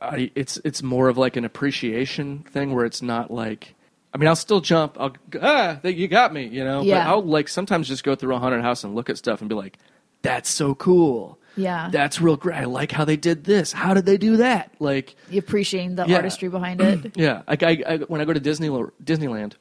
[0.01, 3.75] I, it's it's more of like an appreciation thing where it's not like.
[4.14, 4.96] I mean, I'll still jump.
[4.99, 6.81] I'll go, ah, you got me, you know.
[6.83, 7.05] Yeah.
[7.05, 9.49] But I'll like sometimes just go through a haunted house and look at stuff and
[9.49, 9.77] be like,
[10.22, 11.38] "That's so cool.
[11.55, 11.88] Yeah.
[11.90, 12.57] That's real great.
[12.57, 13.72] I like how they did this.
[13.72, 14.70] How did they do that?
[14.79, 16.16] Like, You appreciating the Yeah.
[16.16, 17.12] artistry behind it.
[17.16, 19.55] yeah, like I, I when I go to Disney Disneyland,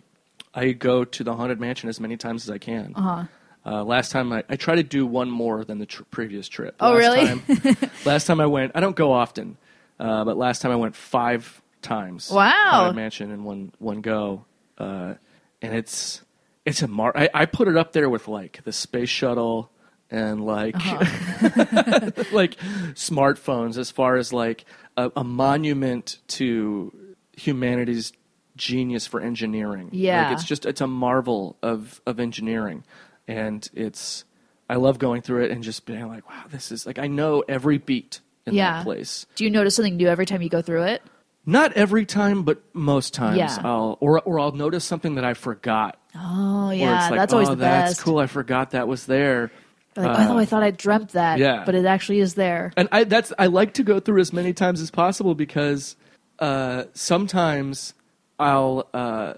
[0.53, 2.93] I go to the haunted mansion as many times as I can.
[2.95, 3.83] Uh-huh.
[3.83, 6.75] last time I, I try to do one more than the tr- previous trip.
[6.79, 7.25] Oh, last really?
[7.27, 9.57] Time, last time I went, I don't go often,
[9.99, 12.29] uh, but last time I went five times.
[12.31, 12.51] Wow.
[12.71, 14.45] Haunted mansion in one one go,
[14.77, 15.15] uh,
[15.61, 16.21] and it's
[16.65, 17.11] it's a mar.
[17.15, 19.69] I, I put it up there with like the space shuttle
[20.11, 22.11] and like Uh-huh.
[22.31, 22.57] like
[22.93, 24.65] smartphones as far as like
[24.97, 26.93] a, a monument to
[27.37, 28.13] humanity's
[28.55, 29.89] genius for engineering.
[29.91, 30.29] Yeah.
[30.29, 32.83] Like it's just it's a marvel of of engineering.
[33.27, 34.23] And it's
[34.69, 37.43] I love going through it and just being like, wow, this is like I know
[37.47, 38.77] every beat in Yeah.
[38.77, 39.25] that place.
[39.35, 41.01] Do you notice something new every time you go through it?
[41.45, 43.57] Not every time, but most times Yeah.
[43.63, 45.97] I'll or or I'll notice something that I forgot.
[46.15, 48.01] Oh yeah, like, that's always oh, the that's best.
[48.03, 48.17] cool.
[48.19, 49.51] I forgot that was there.
[49.95, 51.63] Like, I thought I thought I dreamt that, yeah.
[51.65, 52.73] but it actually is there.
[52.75, 55.95] and I that's I like to go through as many times as possible because
[56.39, 57.93] uh, sometimes
[58.39, 59.35] I'll uh,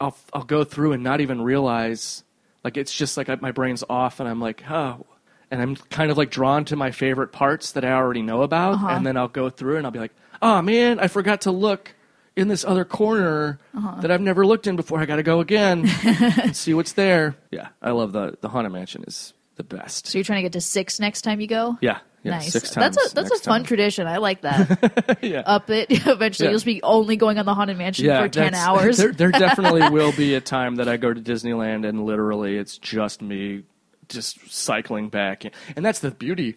[0.00, 2.24] I'll I'll go through and not even realize
[2.64, 5.04] like it's just like I, my brain's off and I'm like oh
[5.50, 8.74] and I'm kind of like drawn to my favorite parts that I already know about
[8.74, 8.88] Uh-huh.
[8.88, 11.94] and then I'll go through and I'll be like oh man I forgot to look
[12.36, 14.00] in this other corner Uh-huh.
[14.00, 17.36] that I've never looked in before I got to go again and see what's there
[17.50, 20.52] yeah I love the the haunted mansion is the best So you're trying to get
[20.52, 21.78] to six next time you go?
[21.80, 22.52] yeah yeah nice.
[22.52, 23.64] six times that's a that's a fun time.
[23.64, 24.06] tradition.
[24.08, 25.18] I like that.
[25.22, 26.46] yeah Up it eventually.
[26.46, 26.50] Yeah.
[26.50, 28.96] You'll just be only going on the haunted mansion for ten hours.
[28.98, 32.76] There, there definitely will be a time that I go to Disneyland and literally it's
[32.76, 33.62] just me
[34.08, 35.44] just cycling back.
[35.76, 36.56] And that's the beauty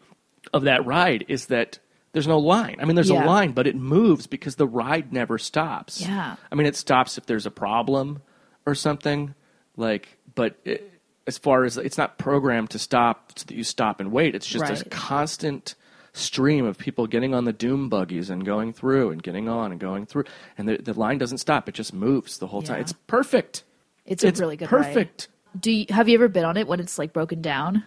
[0.54, 1.80] of that ride is that
[2.14, 2.78] there's no line.
[2.82, 3.24] I mean, there's Yeah.
[3.24, 6.02] a line, but it moves because the ride never stops.
[6.02, 6.36] Yeah.
[6.52, 8.22] I mean, it stops if there's a problem
[8.66, 9.34] or something.
[9.78, 10.92] Like, but it,
[11.28, 14.36] as far as it's not programmed to stop so that you stop and wait.
[14.36, 15.76] It's just a constant
[16.14, 19.80] stream of people getting on the doom buggies and going through and getting on and
[19.80, 20.26] going through,
[20.58, 21.70] and the, the line doesn't stop.
[21.70, 22.82] It just moves the whole time.
[22.82, 23.64] It's perfect.
[24.06, 25.28] it's a really good ride.
[25.60, 27.84] Do you, have you ever been on it when it's like broken down?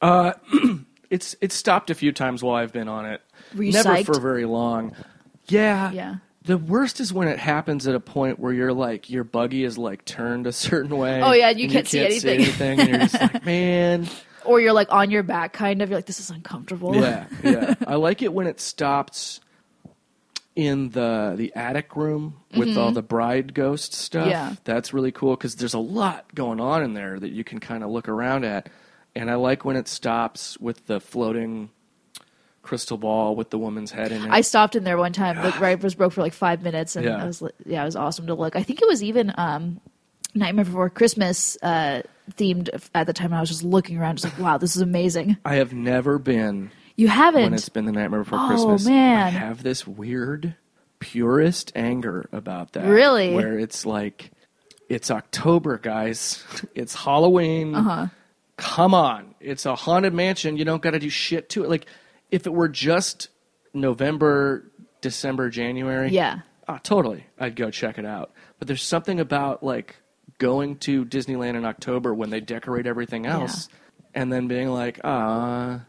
[0.00, 0.32] Uh,
[1.10, 3.22] it's it's stopped a few times while I've been on it.
[3.54, 4.06] Were you Never psyched?
[4.06, 4.94] for very long.
[5.46, 5.92] Yeah.
[5.92, 6.16] Yeah.
[6.42, 9.76] The worst is when it happens at a point where you're like your buggy is
[9.76, 11.22] like turned a certain way.
[11.22, 12.40] Oh, yeah, and you and can't see anything.
[12.40, 14.08] anything, and you're just like, man.
[14.46, 15.90] Or you're like on your back, kind of.
[15.90, 16.96] You're like, this is uncomfortable.
[16.96, 17.74] Yeah, yeah.
[17.86, 19.40] I like it when it stops
[20.56, 24.22] in the the attic room with all the bride ghost stuff.
[24.22, 24.30] Mm-hmm.
[24.30, 24.54] Yeah.
[24.64, 27.84] That's really cool because there's a lot going on in there that you can kind
[27.84, 28.68] of look around at.
[29.14, 31.70] And I like when it stops with the floating
[32.62, 34.30] crystal ball with the woman's head in it.
[34.30, 35.36] I stopped in there one time.
[35.36, 37.22] The ride was broke for like five minutes, and Yeah.
[37.22, 38.56] it was yeah, it was awesome to look.
[38.56, 39.80] I think it was even um,
[40.34, 43.26] Nightmare Before Christmas uh, themed at the time.
[43.26, 45.36] And I was just looking around, just like, wow, this is amazing.
[45.44, 47.54] I have never been You haven't?
[47.54, 48.86] it's been the Nightmare Before Oh, Christmas.
[48.86, 49.26] man.
[49.26, 50.54] I have this weird
[50.98, 52.84] purist anger about that.
[52.86, 53.32] Really?
[53.34, 54.30] Where it's like,
[54.88, 56.44] it's October, guys.
[56.74, 57.74] It's Halloween.
[57.74, 58.06] Uh-huh.
[58.58, 59.34] Come on.
[59.40, 60.58] It's a haunted mansion.
[60.58, 61.70] You don't got to do shit to it.
[61.70, 61.86] Like,
[62.30, 63.28] if it were just
[63.72, 66.10] November, December, January.
[66.10, 66.40] Yeah.
[66.68, 67.24] Oh, totally.
[67.38, 68.30] I'd go check it out.
[68.58, 69.96] But there's something about, like,
[70.36, 73.70] going to Disneyland in October when they decorate everything else
[74.14, 75.80] and then being like, ah,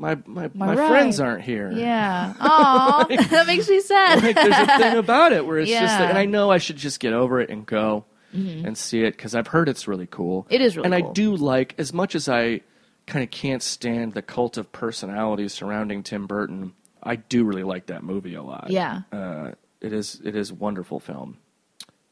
[0.00, 0.88] my, my, my, ride.
[0.88, 1.70] friends aren't here.
[1.70, 2.32] Yeah.
[2.40, 4.22] Aw, that makes me sad.
[4.22, 5.88] like there's a thing about it where it's just Yeah.
[5.88, 6.00] Mm-hmm.
[6.00, 9.16] like, and I know I should just get over it and go and see it
[9.16, 10.46] because I've heard it's really cool.
[10.50, 11.10] It is really and cool.
[11.10, 12.60] I do like as much as I
[13.06, 16.72] kind of can't stand the cult of personality surrounding Tim Burton.
[17.02, 18.70] I do really like that movie a lot.
[18.70, 19.02] Yeah.
[19.12, 21.38] uh, it is it is a wonderful film.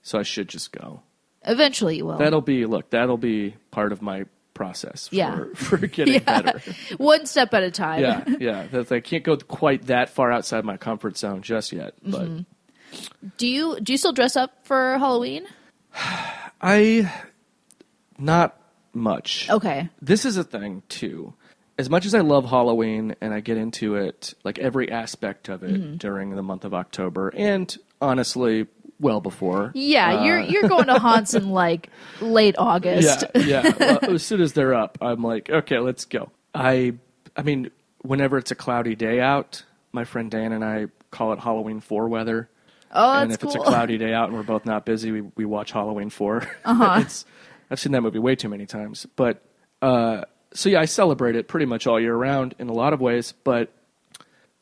[0.03, 1.03] So I should just go.
[1.43, 2.19] Eventually, you will.
[2.19, 2.91] That'll be look.
[2.91, 4.25] That'll be part of my
[4.59, 5.45] process for, Yeah.
[5.55, 6.61] for getting better.
[6.99, 8.03] One step at a time.
[8.03, 8.67] Yeah, yeah.
[8.67, 12.23] That I can't go quite that far outside my comfort zone just yet, but.
[12.27, 13.29] Mm-hmm.
[13.37, 15.47] Do you do you still dress up for Halloween?
[16.61, 17.11] I
[18.19, 18.59] not
[18.95, 19.49] much.
[19.51, 19.89] Okay.
[20.01, 21.35] This is a thing too.
[21.77, 25.63] As much as I love Halloween and I get into it, like every aspect of
[25.63, 25.97] it Mm-hmm.
[25.97, 28.67] during the month of October, and honestly,
[29.01, 29.73] well before.
[29.75, 33.25] Yeah, Uh, you're you're going to haunts in like late August.
[33.35, 33.99] Yeah, yeah.
[34.03, 36.31] Well, as soon as they're up, I'm like, okay, let's go.
[36.55, 36.95] I,
[37.37, 37.71] I mean,
[38.03, 42.09] whenever it's a cloudy day out, my friend Dan and I call it Halloween Four
[42.09, 42.49] weather.
[42.91, 43.51] Oh, and if cool.
[43.51, 46.49] it's a cloudy day out and we're both not busy, we, we watch Halloween 4.
[46.65, 47.05] Uh-huh.
[47.71, 49.07] I've seen that movie way too many times.
[49.15, 49.43] But
[49.83, 50.23] uh,
[50.55, 53.35] so yeah, I celebrate it pretty much all year round in a lot of ways.
[53.45, 53.71] But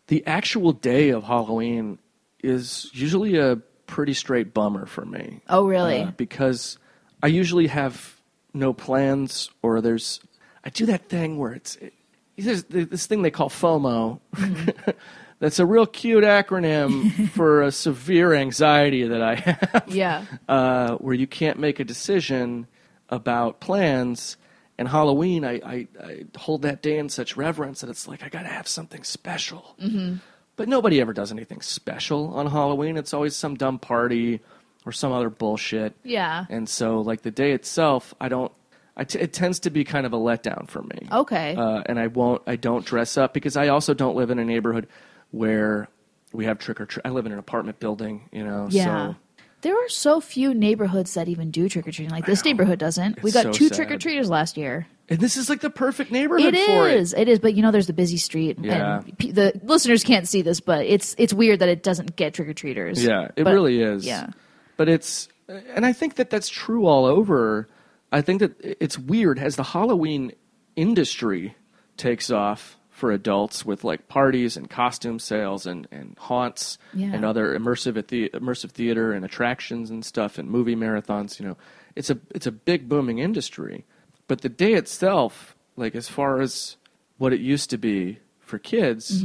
[0.08, 2.00] the actual day of Halloween
[2.42, 5.40] is usually a pretty straight bummer for me.
[5.48, 6.02] Oh, really?
[6.02, 6.78] Uh, because
[7.22, 8.20] I usually have
[8.52, 10.20] no plans, or there's
[10.64, 11.94] I do that thing where it's it,
[12.36, 14.20] there's this thing they call FOMO.
[14.34, 14.90] Mm-hmm.
[15.38, 20.24] That's a real cute acronym for a severe anxiety that I have, yeah.
[20.48, 22.66] uh, where you can't make a decision
[23.10, 24.38] about plans.
[24.78, 28.30] And Halloween, I, I, I hold that day in such reverence that it's like I
[28.30, 29.76] got to have something special.
[29.80, 30.16] Mm-hmm.
[30.56, 32.96] But nobody ever does anything special on Halloween.
[32.96, 34.40] It's always some dumb party
[34.86, 35.94] or some other bullshit.
[36.02, 36.46] Yeah.
[36.48, 38.50] And so, like the day itself, I don't.
[38.96, 41.06] I t- it tends to be kind of a letdown for me.
[41.12, 41.54] Okay.
[41.54, 42.40] Uh, and I won't.
[42.46, 44.88] I don't dress up because I also don't live in a neighborhood
[45.30, 45.88] where
[46.32, 47.04] we have trick or treat.
[47.04, 48.68] I live in an apartment building, you know.
[48.70, 49.08] yeah.
[49.12, 49.16] So
[49.60, 52.10] There are so few neighborhoods that even do trick or treating.
[52.10, 53.22] Like this neighborhood doesn't.
[53.22, 54.86] we got so two trick or treaters last year.
[55.08, 57.12] And this is like the perfect neighborhood It is.
[57.14, 57.38] It is.
[57.38, 58.98] But you know, there's the busy street, Yeah.
[59.04, 62.34] and p- the listeners can't see this, but it's it's weird that it doesn't get
[62.34, 63.02] trick or treaters.
[63.04, 64.04] Yeah, it But- really is.
[64.06, 64.28] Yeah.
[64.76, 67.68] But it's, and I think that that's true all over.
[68.12, 70.32] I think that it's weird as the Halloween
[70.76, 71.56] industry
[71.96, 77.10] takes off for adults with like parties and costume sales and, and haunts Yeah.
[77.12, 81.38] and other immersive at the immersive theater and attractions and stuff and movie marathons.
[81.40, 81.56] You know,
[81.94, 83.84] it's a it's a big booming industry.
[84.28, 86.76] But the day itself, like as far as
[87.18, 89.24] what it used to be for kids,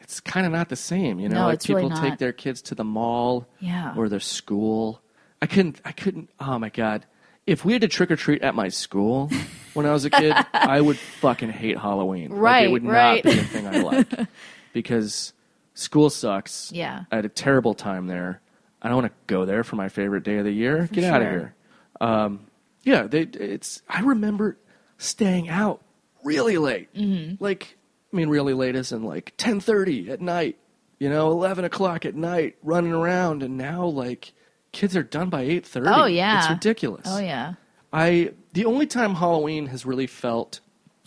[0.00, 1.18] it's kind of not the same.
[1.18, 1.42] You know, Mm-hmm.
[1.42, 3.94] No, like people really take their kids to the mall Yeah.
[3.96, 5.00] or their school.
[5.40, 5.80] I couldn't.
[5.84, 6.30] I couldn't.
[6.40, 7.06] Oh my god!
[7.46, 9.30] If we had to trick or treat at my school
[9.74, 12.30] when I was a kid, I would fucking hate Halloween.
[12.30, 13.24] Like, Right, it would right.
[13.24, 14.08] not be a thing I like
[14.72, 15.32] because
[15.74, 16.72] school sucks.
[16.72, 17.04] Yeah.
[17.12, 18.40] I had a terrible time there.
[18.82, 20.88] I don't want to go there for my favorite day of the year.
[20.92, 21.54] Get out of here.
[22.00, 22.46] Um,
[22.82, 23.82] yeah, they, it's.
[23.88, 24.58] I remember
[24.98, 25.82] staying out
[26.24, 26.92] really late.
[26.94, 27.42] Mm-hmm.
[27.42, 27.76] Like,
[28.12, 30.58] I mean, really late as in like ten thirty at night.
[30.98, 34.32] You know, eleven o'clock at night, running around, and now like
[34.72, 35.88] kids are done by eight thirty.
[35.88, 36.40] Oh, yeah.
[36.40, 37.06] it's ridiculous.
[37.06, 37.54] Oh yeah.
[37.92, 40.60] I the only time Halloween has really felt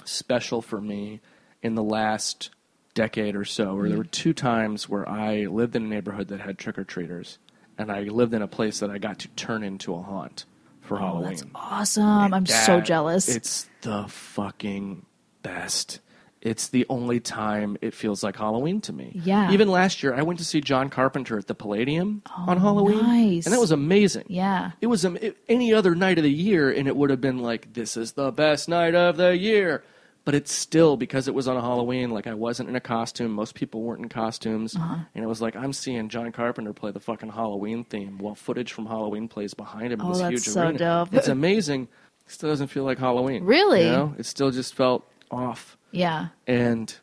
[0.05, 1.19] special for me
[1.61, 2.49] in the last
[2.93, 6.41] decade or so, where there were two times where I lived in a neighborhood that
[6.41, 7.37] had trick or treaters,
[7.77, 10.45] and I lived in a place that I got to turn into a haunt
[10.91, 11.29] for Oh, Halloween.
[11.29, 12.33] that's awesome.
[12.33, 13.29] I'm so jealous.
[13.33, 15.05] It's the fucking
[15.41, 15.99] best.
[16.41, 19.11] It's the only time it feels like Halloween to me.
[19.23, 19.51] Yeah.
[19.51, 23.03] Even last year, I went to see John Carpenter at the Palladium on Halloween, Oh,
[23.03, 23.45] nice.
[23.45, 24.25] and that was amazing.
[24.27, 24.71] yeah.
[24.81, 27.39] It was um, it- any other night of the year, and it would have been
[27.39, 29.83] like, "This is the best night of the year."
[30.23, 32.11] But it's still because it was on a Halloween.
[32.11, 33.31] Like I wasn't in a costume.
[33.31, 34.97] Most people weren't in costumes, Uh-huh.
[35.15, 38.71] and it was like I'm seeing John Carpenter play the fucking Halloween theme while footage
[38.71, 40.77] from Halloween plays behind him in Oh, this that's huge so arena.
[40.77, 41.13] dope.
[41.13, 41.87] It's amazing.
[42.27, 43.43] It still doesn't feel like Halloween.
[43.43, 43.83] Really?
[43.85, 45.75] You know, it still just felt off.
[45.91, 46.27] Yeah.
[46.45, 46.95] And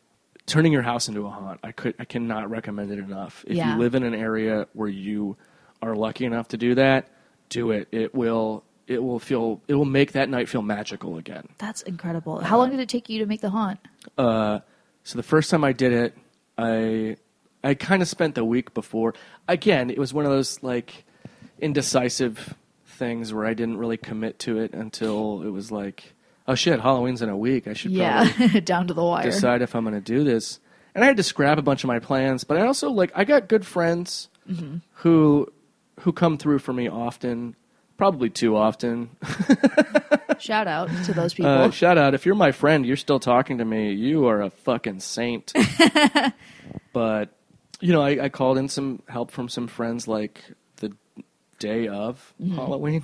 [0.45, 3.43] turning your house into a haunt, I could I cannot recommend it enough.
[3.47, 3.73] If Yeah.
[3.73, 5.35] you live in an area where you
[5.81, 7.09] are lucky enough to do that,
[7.49, 7.89] do it.
[7.91, 11.47] It will it will feel it will make that night feel magical again.
[11.59, 12.39] That's incredible.
[12.39, 13.79] How long did it take you to make the haunt?
[14.17, 14.59] Uh,
[15.03, 16.17] so the first time I did it,
[16.57, 17.15] I
[17.63, 19.13] I kind of spent the week before.
[19.47, 21.05] Again, it was one of those like
[21.63, 26.13] indecisive things where I didn't really commit to it until it was like,
[26.47, 27.67] oh shit, Halloween's in a week.
[27.67, 29.23] I should probably Yeah, down to the wire.
[29.23, 30.59] decide if I'm going to do this.
[30.95, 33.23] And I had to scrap a bunch of my plans, but I also like I
[33.23, 34.77] got good friends Mm-hmm.
[34.93, 35.47] who
[35.99, 37.55] who come through for me often,
[37.99, 39.11] probably too often.
[40.39, 41.51] Shout out to those people.
[41.51, 43.91] Uh, shout out if you're my friend, you're still talking to me.
[43.91, 45.51] You are a fucking saint.
[46.93, 47.29] but
[47.81, 50.41] you know, I, I called in some help from some friends like
[50.77, 50.93] the
[51.59, 52.55] day of Mm-hmm.
[52.55, 53.03] Halloween.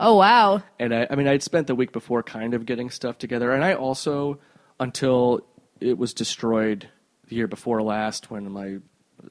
[0.00, 0.62] oh wow.
[0.80, 3.52] And I, I mean, I'd spent the week before kind of getting stuff together.
[3.52, 4.40] And I also,
[4.80, 5.46] until
[5.80, 6.88] it was destroyed
[7.28, 8.78] the year before last when my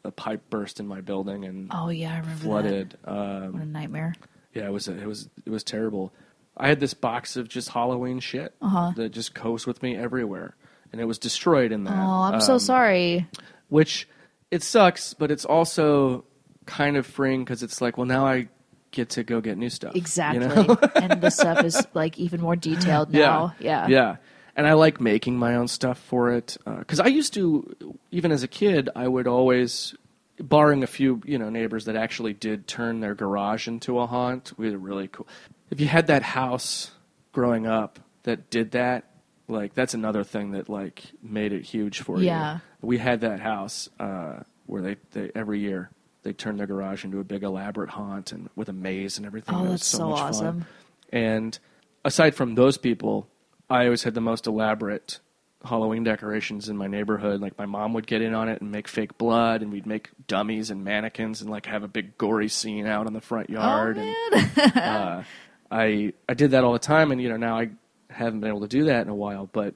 [0.05, 2.97] a pipe burst in my building and Oh yeah, I remember flooded.
[3.03, 3.11] that.
[3.11, 4.15] Um, What a nightmare.
[4.53, 6.13] Yeah, it was it was it was terrible.
[6.55, 8.91] I had this box of just Halloween shit Uh-huh.
[8.95, 10.55] that just goes with me everywhere,
[10.91, 11.97] and it was destroyed in that.
[11.97, 13.27] Oh, I'm so Um, sorry.
[13.69, 14.07] Which
[14.51, 16.25] it sucks, but it's also
[16.65, 18.47] kind of freeing because it's like, well, now I
[18.91, 19.95] get to go get new stuff.
[19.95, 20.45] you Exactly.
[20.47, 20.77] know?
[20.95, 23.55] and the stuff is like even more detailed now.
[23.59, 23.87] Yeah.
[23.87, 24.15] Yeah.
[24.55, 26.55] And I like making my own stuff for it.
[26.63, 29.95] Because I used to, even as a kid, I would always
[30.39, 34.53] barring a few you know neighbors that actually did turn their garage into a haunt,
[34.57, 35.27] we had a really cool.
[35.69, 36.91] If you had that house
[37.31, 39.05] growing up that did that,
[39.47, 42.25] like that's another thing that like made it huge for you.
[42.25, 42.59] Yeah.
[42.81, 45.89] we had that house uh, where they, they every year
[46.23, 49.53] they turned their garage into a big elaborate haunt and with a maze and everything.
[49.55, 50.27] Oh, It was that's so much fun.
[50.29, 50.65] awesome.
[51.11, 51.59] And
[52.05, 53.27] aside from those people,
[53.69, 55.19] I always had the most elaborate
[55.63, 57.41] Halloween decorations in my neighborhood.
[57.41, 60.09] Like my mom would get in on it and make fake blood, and we'd make
[60.27, 63.97] dummies and mannequins and like have a big gory scene out in the front yard.
[63.97, 64.15] and
[64.77, 65.23] uh,
[65.71, 67.69] I I did that all the time, and you know now I
[68.09, 69.49] haven't been able to do that in a while.
[69.51, 69.75] But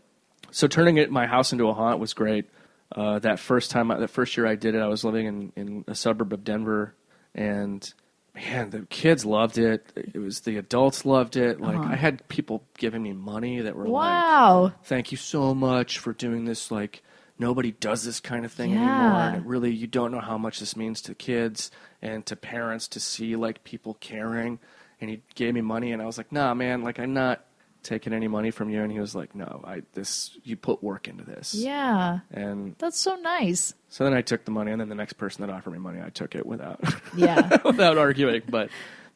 [0.52, 2.50] so turning it my house into a haunt was great.
[2.92, 5.86] Uh, that first time, that first year I did it, I was living in in
[5.88, 6.96] a suburb of Denver,
[7.34, 7.94] and
[8.38, 9.92] man, the kids loved it.
[9.96, 11.60] It was the adults loved it.
[11.60, 11.94] Like uh-huh.
[11.94, 14.74] I had people giving me money that were like, Wow.
[14.84, 17.02] thank you so much for doing this like
[17.40, 20.60] nobody does this kind of thing anymore and it really you don't know how much
[20.60, 21.70] this means to kids
[22.02, 24.60] and to parents to see like people caring
[25.00, 27.46] and he gave me money and i was like nah man like i'm not
[27.84, 31.08] taking any money from you and he was like no i this you put work
[31.08, 32.20] into this Yeah.
[32.32, 33.74] and That's so nice.
[33.90, 36.00] so then i took the money and then the next person that offered me money
[36.04, 36.80] i took it without
[37.16, 37.58] Yeah.
[37.64, 38.42] without arguing.
[38.50, 38.70] But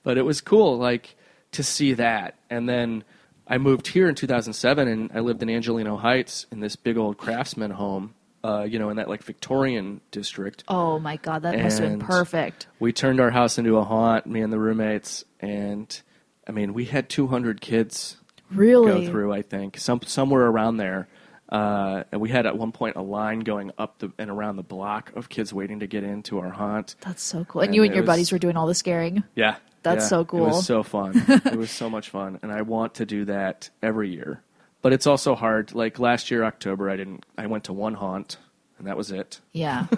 [0.03, 1.15] but it was cool, like
[1.51, 2.35] to see that.
[2.49, 3.03] And then
[3.47, 7.17] I moved here in 2007, and I lived in Angelino Heights in this big old
[7.17, 8.15] craftsman home.
[8.43, 10.63] Uh, you know, in that like Victorian district.
[10.67, 12.65] oh my god, that must have been perfect.
[12.79, 16.01] We turned our house into a haunt, me and the roommates, and
[16.47, 18.17] I mean, we had 200 kids
[18.51, 19.05] Really?
[19.05, 19.33] go through.
[19.33, 21.07] I think some somewhere around there.
[21.49, 24.63] Uh, and we had at one point a line going up the and around the
[24.63, 26.95] block of kids waiting to get into our haunt.
[27.01, 27.61] That's so cool.
[27.61, 29.23] And, And you and your was- buddies were doing all the scaring.
[29.35, 29.55] Yeah.
[29.83, 30.07] That's yeah.
[30.09, 30.45] so cool.
[30.45, 31.11] It was so fun.
[31.27, 32.39] it was so much fun.
[32.43, 34.41] And I want to do that every year.
[34.81, 35.73] But it's also hard.
[35.73, 38.37] Like last year, October, I didn't, I went to one haunt
[38.77, 39.41] and that was it.
[39.51, 39.87] Yeah.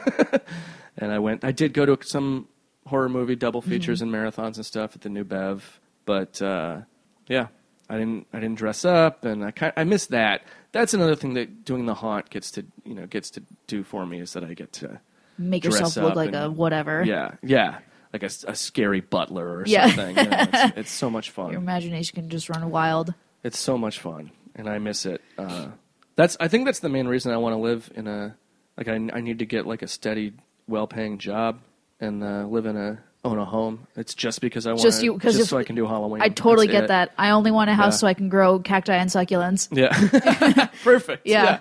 [0.98, 2.48] And I went, I did go to some
[2.88, 3.72] horror movie double Mm-hmm.
[3.72, 5.80] features and marathons and stuff at the New Bev.
[6.06, 6.82] But, uh,
[7.28, 7.48] yeah,
[7.90, 10.44] I didn't, I didn't dress up and I kind I miss that.
[10.72, 14.06] That's another thing that doing the haunt gets to, you know, gets to do for
[14.06, 15.00] me is that I get to,
[15.38, 17.04] Make yourself look like a whatever.
[17.04, 17.80] yeah, yeah.
[18.14, 19.88] Like a, a scary butler or Yeah.
[19.88, 20.18] something.
[20.18, 21.52] You know, it's, it's so much fun.
[21.52, 23.14] Your imagination can just run wild.
[23.44, 25.22] It's so much fun, and I miss it.
[25.38, 25.70] Uh,
[26.16, 28.36] that's I think that's the main reason I want to live in a
[28.78, 30.34] like I, I need to get like a steady,
[30.68, 31.60] well-paying job
[32.00, 33.88] and uh, live in a own a home.
[33.96, 36.22] It's just because I want Just you- 'cause just so I can do Halloween.
[36.22, 36.88] I totally That's get it.
[36.90, 37.12] that.
[37.18, 37.98] I only want a house Yeah.
[37.98, 39.70] so I can grow cacti and succulents.
[39.72, 41.26] Yeah, perfect.
[41.26, 41.60] Yeah.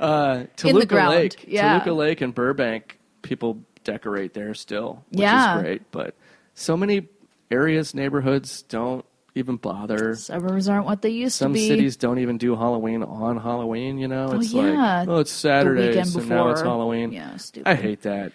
[0.00, 1.78] Uh, Toluca ground, Lake, yeah.
[1.78, 5.56] Toluca Lake, and Burbank, people decorate there still, which Yeah.
[5.56, 5.90] is great.
[5.90, 6.14] But
[6.54, 7.08] so many
[7.50, 9.04] areas, neighborhoods don't
[9.34, 10.14] even bother.
[10.14, 11.68] Suburbs aren't what they used Some to be.
[11.68, 13.96] Some cities don't even do Halloween on Halloween.
[13.98, 14.98] You know, Oh, it's yeah.
[15.00, 16.36] like, oh, it's Saturday, so before.
[16.36, 17.12] now it's Halloween.
[17.12, 17.66] Yeah, stupid.
[17.68, 18.32] I hate that.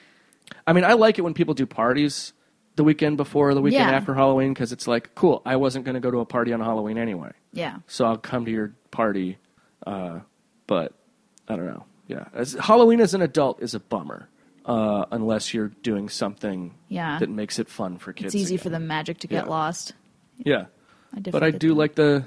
[0.65, 2.33] I mean, I like it when people do parties
[2.75, 3.95] the weekend before or the weekend Yeah.
[3.95, 5.41] after Halloween because it's like, cool.
[5.45, 7.77] I wasn't going to go to a party on Halloween anyway, Yeah.
[7.87, 9.37] so I'll come to your party.
[9.85, 10.19] Uh,
[10.67, 10.93] but
[11.47, 11.85] I don't know.
[12.07, 14.27] Yeah, As, Halloween as an adult is a bummer.
[14.65, 17.19] Uh, unless you're doing something Yeah.
[17.19, 18.33] that makes it fun for kids.
[18.33, 18.63] It's easy again.
[18.63, 19.49] for the magic to get Yeah.
[19.49, 19.91] lost.
[20.37, 20.65] Yeah,
[21.13, 22.23] I definitely but I do like the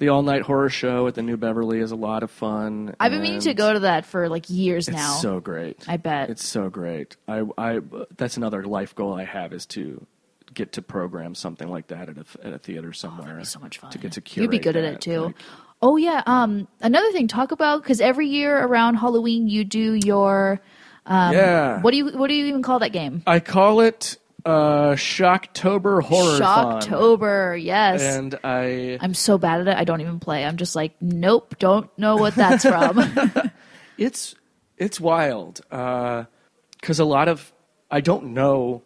[0.00, 2.96] the all night horror show at the New Beverly is a lot of fun.
[2.98, 4.94] I've been meaning to go to that for like years now.
[4.94, 5.30] It's now.
[5.30, 5.84] so great.
[5.86, 6.30] I bet.
[6.30, 7.16] it's so great.
[7.28, 7.80] I I
[8.16, 10.04] that's another life goal I have is to
[10.52, 13.20] get to program something like that at a at a theater somewhere.
[13.22, 13.90] Oh, That'd be so much fun.
[13.92, 15.20] To get to You'd be curate good at it too.
[15.20, 15.36] like-
[15.82, 16.22] oh yeah.
[16.26, 20.60] Um, another thing, talk about because every year around Halloween you do your
[21.06, 21.80] yeah.
[21.82, 23.22] what do you what do you even call that game?
[23.26, 24.16] I call it
[24.50, 26.82] uh, Shocktober Horror Fun.
[26.82, 27.62] Shocktober.
[27.62, 28.02] Yes.
[28.02, 29.76] And I I'm so bad at it.
[29.76, 30.44] I don't even play.
[30.44, 33.00] I'm just like, nope, don't know what that's from.
[33.98, 34.34] it's
[34.76, 37.52] it's wild because a lot of
[37.90, 38.82] I don't know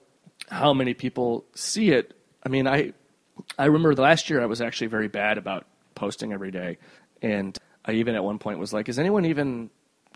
[0.50, 2.14] how many people see it.
[2.44, 2.92] I mean, I
[3.58, 6.78] I remember last year I was actually very bad about posting every day,
[7.22, 9.70] and I even at one point was like, "Does anyone even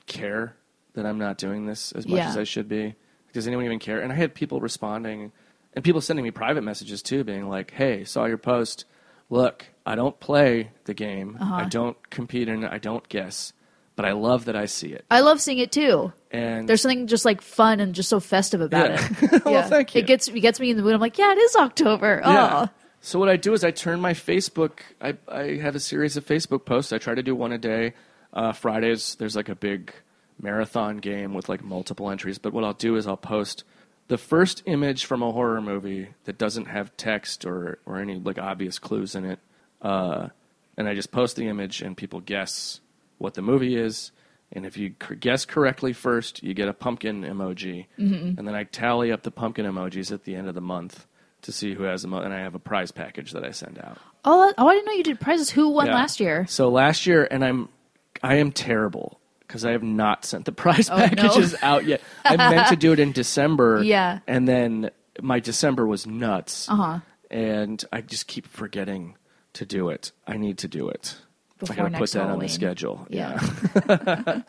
[0.06, 0.56] care
[0.94, 2.28] that I'm not doing this as much Yeah.
[2.28, 2.94] as I should be?
[3.38, 5.32] Does anyone even care?" And I had people responding,
[5.74, 8.84] and people sending me private messages too, being like, "Hey, saw your post.
[9.30, 11.36] Look, I don't play the game.
[11.40, 11.54] Uh-huh.
[11.54, 12.72] I don't compete in it.
[12.72, 13.52] I don't guess."
[13.96, 15.04] But I love that I see it.
[15.10, 16.12] I love seeing it too.
[16.30, 19.08] And There's something just like fun and just so festive about Yeah.
[19.22, 19.42] it.
[19.44, 20.00] Well, thank you.
[20.00, 20.94] It gets it gets me in the mood.
[20.94, 22.20] I'm like, yeah, it is October.
[22.24, 22.66] Yeah.
[22.66, 22.68] Oh,
[23.00, 24.80] So what I do is I turn my Facebook.
[25.00, 26.92] I I have a series of Facebook posts.
[26.92, 27.94] I try to do one a day.
[28.32, 29.92] Uh, Fridays there's like a big
[30.40, 32.38] marathon game with like multiple entries.
[32.38, 33.64] But what I'll do is I'll post
[34.08, 38.38] the first image from a horror movie that doesn't have text or or any like
[38.38, 39.38] obvious clues in it.
[39.82, 40.28] Uh,
[40.76, 42.80] and I just post the image and people guess
[43.18, 44.12] what the movie is.
[44.50, 47.86] And if you guess correctly first, you get a pumpkin emoji.
[47.98, 48.38] Mm-hmm.
[48.38, 51.06] And then I tally up the pumpkin emojis at the end of the month
[51.42, 52.24] to see who has the most.
[52.24, 53.98] And I have a prize package that I send out.
[54.24, 55.50] Oh, oh, I didn't know you did prizes.
[55.50, 55.94] Who won Yeah.
[55.94, 56.46] last year?
[56.48, 57.68] So last year, and I'm,
[58.22, 61.08] I am terrible because I have not sent the prize Oh, no.
[61.08, 62.00] packages out yet.
[62.24, 63.82] I meant to do it in December.
[63.82, 64.20] Yeah.
[64.28, 64.90] And then
[65.20, 66.68] my December was nuts.
[66.68, 66.98] Uh huh.
[67.30, 69.16] And I just keep forgetting
[69.54, 70.12] to do it.
[70.26, 71.16] I need to do it.
[71.68, 73.06] I gotta put that on the schedule.
[73.10, 73.40] Yeah.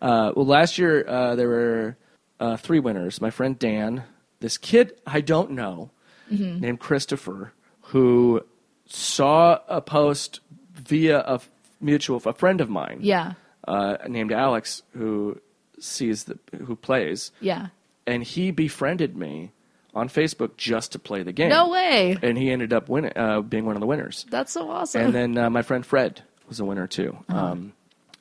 [0.00, 1.96] Uh, well, last year uh, there were
[2.40, 3.20] uh, three winners.
[3.20, 4.04] My friend Dan,
[4.40, 5.90] this kid I don't know,
[6.32, 6.60] Mm-hmm.
[6.60, 7.52] named Christopher,
[7.92, 8.42] who
[8.86, 10.40] saw a post
[10.72, 11.40] via a
[11.80, 13.34] mutual a friend of mine, Yeah.
[13.68, 15.40] Uh, named Alex, who
[15.78, 17.68] sees the who plays, Yeah.
[18.06, 19.52] and he befriended me
[19.94, 21.48] on Facebook just to play the game.
[21.50, 22.16] No way.
[22.22, 24.24] And he ended up winning, uh, being one of the winners.
[24.30, 25.02] That's so awesome.
[25.02, 27.16] And then uh, my friend Fred was a winner too.
[27.28, 27.46] Uh-huh.
[27.52, 27.72] Um,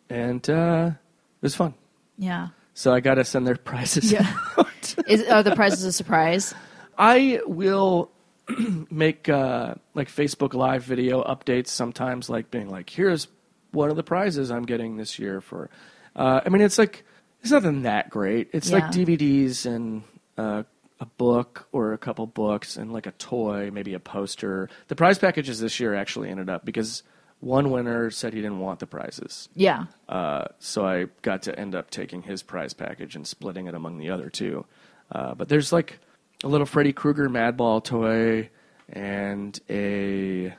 [0.09, 1.73] and uh, it was fun.
[2.17, 2.49] yeah.
[2.73, 4.11] So I got to send their prizes.
[4.11, 4.33] Yeah.
[5.07, 6.53] Is, are the prizes a surprise?
[6.97, 8.09] I will
[8.89, 13.27] make uh, like Facebook Live video updates sometimes, like being like, "Here's
[13.71, 15.69] one of the prizes I'm getting this year for."
[16.15, 17.03] Uh, I mean, it's like
[17.41, 18.49] it's nothing that great.
[18.53, 20.03] It's like DVDs and
[20.37, 20.63] uh,
[20.99, 24.69] a book or a couple books and like a toy, maybe a poster.
[24.87, 27.01] The prize packages this year actually ended up because
[27.39, 29.49] one winner said he didn't want the prizes.
[29.55, 29.85] Yeah.
[30.07, 33.97] Uh, so I got to end up taking his prize package and splitting it among
[33.97, 34.65] the other two.
[35.11, 35.99] Uh, but there's like
[36.43, 38.51] a little Freddy Krueger Madball toy
[38.87, 40.53] and a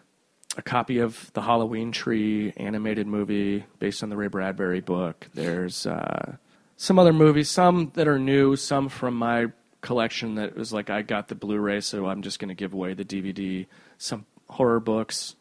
[0.56, 5.28] a copy of the Halloween Tree animated movie based on the Ray Bradbury book.
[5.34, 6.36] There's uh,
[6.76, 9.46] some other movies, some that are new, some from my
[9.80, 12.94] collection that was like I got the Blu-ray, so I'm just going to give away
[12.94, 13.66] the DVD.
[13.98, 15.34] Some horror books,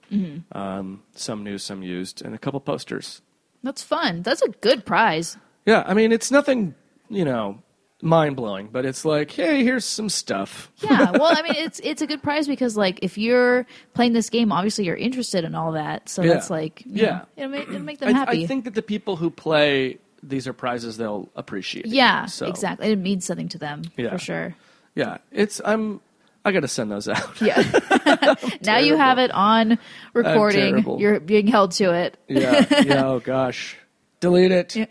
[0.53, 3.21] um, some new, some used, and a couple posters.
[3.63, 4.21] That's fun.
[4.21, 5.37] That's a good prize.
[5.65, 6.73] Yeah, I mean, it's nothing,
[7.09, 7.61] you know,
[8.01, 10.71] mind blowing, but it's like, hey, here's some stuff.
[10.81, 11.11] Yeah.
[11.11, 14.51] Well, I mean, it's it's a good prize because like if you're playing this game,
[14.51, 16.09] obviously you're interested in all that.
[16.09, 16.33] So Yeah.
[16.33, 17.09] that's like Yeah.
[17.09, 18.43] know, it'll make, it'll make them I, happy.
[18.43, 21.85] I think that the people who play these are prizes they'll appreciate.
[21.87, 22.25] yeah.
[22.27, 22.91] So, Exactly.
[22.91, 24.11] It means something to them Yeah.
[24.11, 24.55] for sure.
[24.95, 26.01] Yeah, it's I'm.
[26.43, 27.39] I got to send those out.
[27.41, 27.61] Yeah.
[28.63, 29.77] now you have it on
[30.13, 30.99] recording.
[30.99, 32.17] You're being held to it.
[32.27, 33.05] yeah, yeah.
[33.05, 33.77] Oh gosh,
[34.19, 34.89] delete it.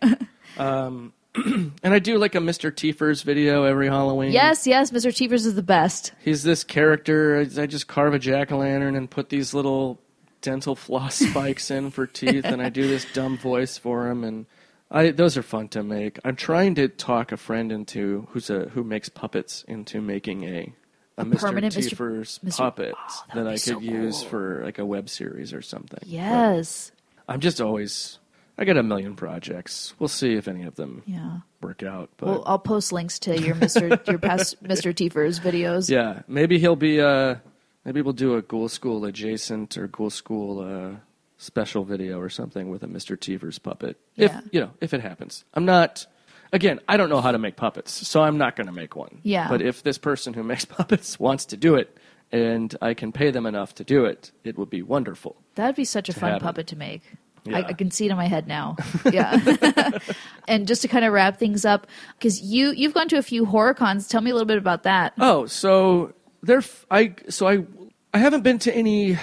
[0.59, 1.13] Um,
[1.83, 2.75] and I do like a Mr.
[2.75, 4.33] Tiefers video every Halloween.
[4.33, 5.15] Yes, yes, Mr.
[5.15, 6.13] Cheevers is the best.
[6.23, 7.47] he's this character.
[7.59, 10.01] I just carve a jack o' lantern and put these little
[10.43, 14.47] dental floss spikes in for teeth, and I do this dumb voice for him, and
[14.91, 16.19] I those are fun to make.
[16.25, 20.73] I'm trying to talk a friend into who's a who makes puppets into making a
[21.19, 21.41] a, Mr.
[21.41, 21.91] permanent Mr.
[21.91, 22.57] Tiefers Mr.
[22.57, 24.29] puppet Oh, that that would I be could so use cool.
[24.31, 26.01] for like a web series or something.
[26.07, 26.93] Yes.
[27.29, 28.19] I'm just always.
[28.59, 29.95] I got a million projects.
[29.99, 31.39] We'll see if any of them Yeah.
[31.63, 32.11] work out.
[32.19, 34.07] But Well, I'll post links to your Mr.
[34.09, 34.95] your past Mr.
[34.95, 35.89] Tiefers videos.
[35.89, 37.01] Yeah, maybe he'll be.
[37.01, 37.37] Uh,
[37.85, 40.97] maybe we'll do a Ghoul School adjacent or Ghoul School uh,
[41.39, 43.19] special video or something with a Mr.
[43.19, 43.97] Teevers puppet.
[44.17, 44.41] If Yeah.
[44.53, 45.45] you know, if it happens.
[45.55, 46.07] I'm not.
[46.53, 49.21] Again, I don't know how to make puppets, so I'm not going to make one.
[49.23, 49.49] Yeah.
[49.49, 51.97] But if this person who makes puppets wants to do it,
[52.33, 55.37] and I can pay them enough to do it, it would be wonderful.
[55.55, 57.03] That'd be such a fun puppet to make.
[57.47, 57.67] I, Yeah.
[57.69, 58.77] I can see it in my head now.
[59.13, 59.99] Yeah.
[60.49, 61.87] and just to kind of wrap things up,
[62.19, 64.09] because you you've gone to a few horror cons.
[64.09, 65.15] Tell me a little bit about that.
[65.19, 66.13] Oh, so
[66.43, 66.63] there.
[66.91, 67.65] I so I
[68.13, 69.19] I haven't been to any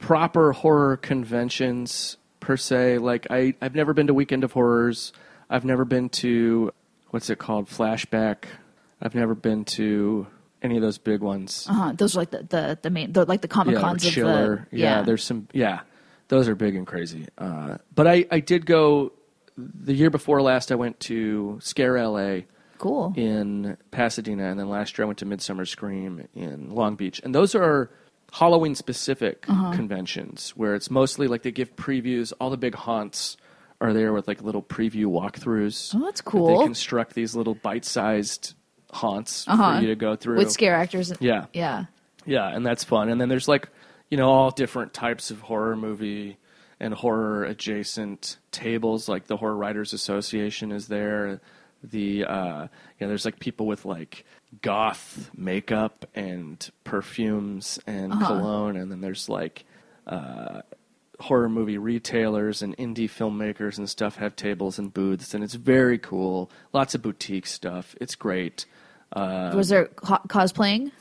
[0.00, 2.98] proper horror conventions per se.
[2.98, 5.12] Like I I've never been to Weekend of Horrors.
[5.48, 6.72] I've never been to
[7.10, 8.44] what's it called Flashback.
[9.00, 10.26] I've never been to
[10.62, 11.66] any of those big ones.
[11.68, 11.92] Uh-huh.
[11.94, 14.66] Those are like the the, the main, the, like the comic yeah, cons of the
[14.72, 15.46] yeah, there's some.
[15.52, 15.80] Yeah,
[16.28, 17.26] those are big and crazy.
[17.38, 19.12] Uh, but I I did go
[19.56, 20.72] the year before last.
[20.72, 22.40] I went to Scare LA
[22.78, 23.12] cool.
[23.16, 27.34] in Pasadena, and then last year I went to Midsummer Scream in Long Beach, and
[27.34, 27.90] those are
[28.32, 29.72] Halloween specific Uh-huh.
[29.76, 32.32] conventions where it's mostly like they give previews.
[32.40, 33.36] All the big haunts
[33.80, 35.94] are there with like little preview walkthroughs.
[35.94, 36.58] Oh, that's cool.
[36.58, 38.54] They construct these little bite sized
[38.90, 39.76] haunts Uh-huh.
[39.76, 41.12] for you to go through with scare actors.
[41.20, 41.46] Yeah.
[41.52, 41.84] Yeah.
[42.26, 43.08] yeah, and that's fun.
[43.08, 43.68] And then there's like,
[44.14, 46.36] you know, all different types of horror movie
[46.78, 49.08] and horror adjacent tables.
[49.08, 51.40] Like the Horror Writers Association is there.
[51.82, 52.68] The uh, you
[53.00, 54.24] know, there's like people with like
[54.62, 59.64] goth makeup and perfumes and cologne, and then there's like
[60.06, 60.60] uh,
[61.18, 65.98] horror movie retailers and indie filmmakers and stuff have tables and booths, and it's very
[65.98, 66.52] cool.
[66.72, 67.96] Lots of boutique stuff.
[68.00, 68.64] It's great.
[69.12, 70.92] Uh, Was there co- cosplaying?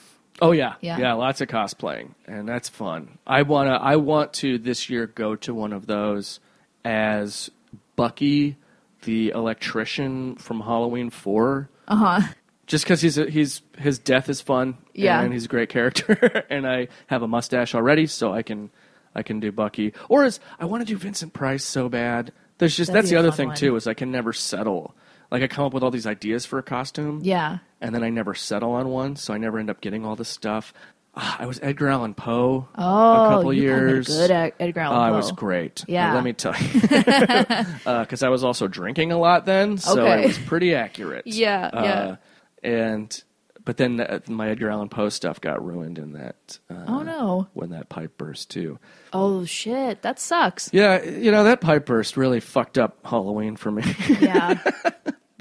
[0.41, 0.75] Oh yeah.
[0.81, 0.97] Yeah.
[0.97, 3.17] yeah, lots of cosplaying, and that's fun.
[3.25, 6.39] I wanna, I want to this year go to one of those
[6.83, 7.49] as
[7.95, 8.57] Bucky
[9.03, 11.69] the electrician from Halloween Four.
[11.87, 12.33] Uh huh.
[12.65, 15.21] Just because he's a, he's his death is fun, Yeah.
[15.21, 18.69] and he's a great character, and I have a mustache already, so I can
[19.13, 19.93] I can do Bucky.
[20.09, 22.31] Or is I want to do Vincent Price so bad.
[22.57, 23.57] There's just That'd that's the other thing one.
[23.57, 24.95] too is I can never settle.
[25.33, 27.57] Like I come up with all these ideas for a costume, Yeah.
[27.81, 30.29] and then I never settle on one, so I never end up getting all this
[30.29, 30.73] stuff.
[31.15, 34.07] Ah, I was Edgar Allan Poe Oh, a couple you years.
[34.07, 35.83] Good at Edgar Allan Oh, I was great.
[35.87, 36.09] Yeah.
[36.11, 36.81] But let me tell you,
[38.01, 40.23] because I was also drinking a lot then, so Okay.
[40.23, 41.25] it was pretty accurate.
[41.27, 42.15] Yeah, Uh, yeah.
[42.63, 43.23] And
[43.65, 46.59] but then uh, my Edgar Allan Poe stuff got ruined in that.
[46.69, 47.47] Uh, Oh no.
[47.53, 48.77] When that pipe burst too.
[49.13, 50.01] Oh shit.
[50.03, 50.69] That sucks.
[50.73, 53.83] Yeah, you know that pipe burst really fucked up Halloween for me.
[54.19, 54.59] Yeah.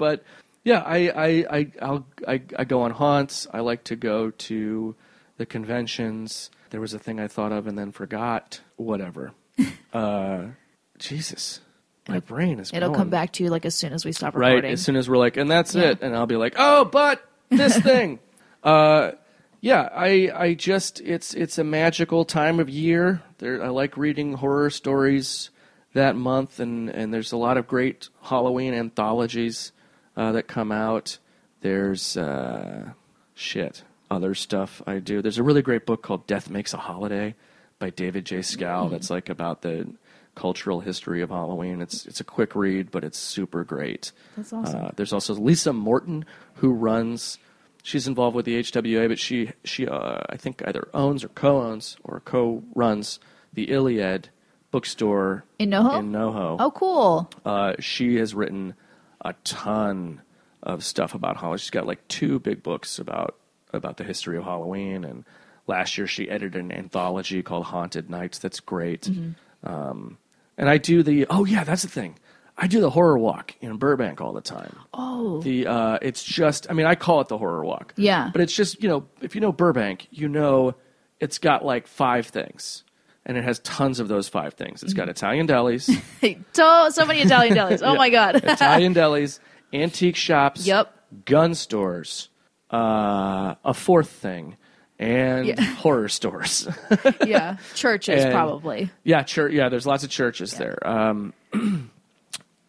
[0.03, 0.23] But
[0.65, 0.97] yeah, I
[1.27, 1.27] I
[1.59, 3.47] I I'll, I I go on haunts.
[3.53, 4.95] I like to go to
[5.37, 6.49] the conventions.
[6.71, 8.59] There was a thing I thought of and then forgot.
[8.75, 9.31] Whatever.
[9.93, 10.47] uh,
[10.99, 11.61] Jesus,
[12.09, 12.71] my brain is.
[12.73, 12.99] It'll going.
[12.99, 14.63] come back to you like as soon as we stop recording.
[14.63, 15.91] right as soon as we're like, and that's Yeah.
[15.91, 18.19] it, and I'll be like, oh, but this thing.
[18.63, 19.11] Uh,
[19.61, 23.21] yeah, I I just it's it's a magical time of year.
[23.37, 25.49] There, I like reading horror stories
[25.93, 29.71] that month, and and there's a lot of great Halloween anthologies
[30.15, 31.17] uh, that come out.
[31.61, 32.91] There's uh,
[33.35, 35.21] shit other stuff I do.
[35.21, 37.35] There's a really great book called Death Makes a Holiday
[37.79, 38.41] by David J.
[38.41, 38.89] Skal.
[38.89, 39.87] That's like about the
[40.35, 41.81] cultural history of Halloween.
[41.81, 44.11] It's it's a quick read, but it's super great.
[44.35, 44.85] That's awesome.
[44.85, 47.39] Uh, there's also Lisa Morton who runs.
[47.81, 51.97] She's involved with the HWA, but she she uh, I think either owns or co-owns
[52.03, 53.19] or co-runs
[53.53, 54.29] the Iliad
[54.71, 55.99] bookstore In NoHo?
[55.99, 56.57] In NoHo.
[56.59, 57.29] oh, cool.
[57.45, 58.73] Uh, she has written
[59.23, 60.21] a ton
[60.61, 61.57] of stuff about Halloween.
[61.57, 63.35] She's got like two big books about
[63.71, 65.25] about the history of Halloween, and
[65.67, 68.37] last year she edited an anthology called Haunted Nights.
[68.39, 69.09] That's great.
[69.63, 70.17] Um,
[70.57, 72.17] and I do the oh yeah, that's the thing.
[72.55, 74.77] I do the horror walk in Burbank all the time.
[74.93, 75.41] Oh.
[75.41, 77.93] The uh, it's just I mean I call it the horror walk.
[77.97, 78.29] Yeah.
[78.31, 80.75] But it's just you know if you know Burbank, you know
[81.19, 82.83] it's got like five things.
[83.25, 84.83] And it has tons of those five things.
[84.83, 85.83] It's got Italian delis,
[86.93, 87.79] so, many Italian delis.
[87.81, 87.97] Oh Yeah.
[87.97, 88.35] my god.
[88.43, 89.39] Italian delis,
[89.71, 90.93] antique shops, Yep.
[91.25, 92.27] gun stores,
[92.71, 94.57] uh, a fourth thing,
[94.99, 95.61] and Yeah.
[95.61, 96.67] horror stores.
[97.25, 97.57] yeah.
[97.75, 98.89] Churches And- probably.
[99.05, 99.53] yeah, church.
[99.53, 101.33] Yeah, there's lots of churches there, um,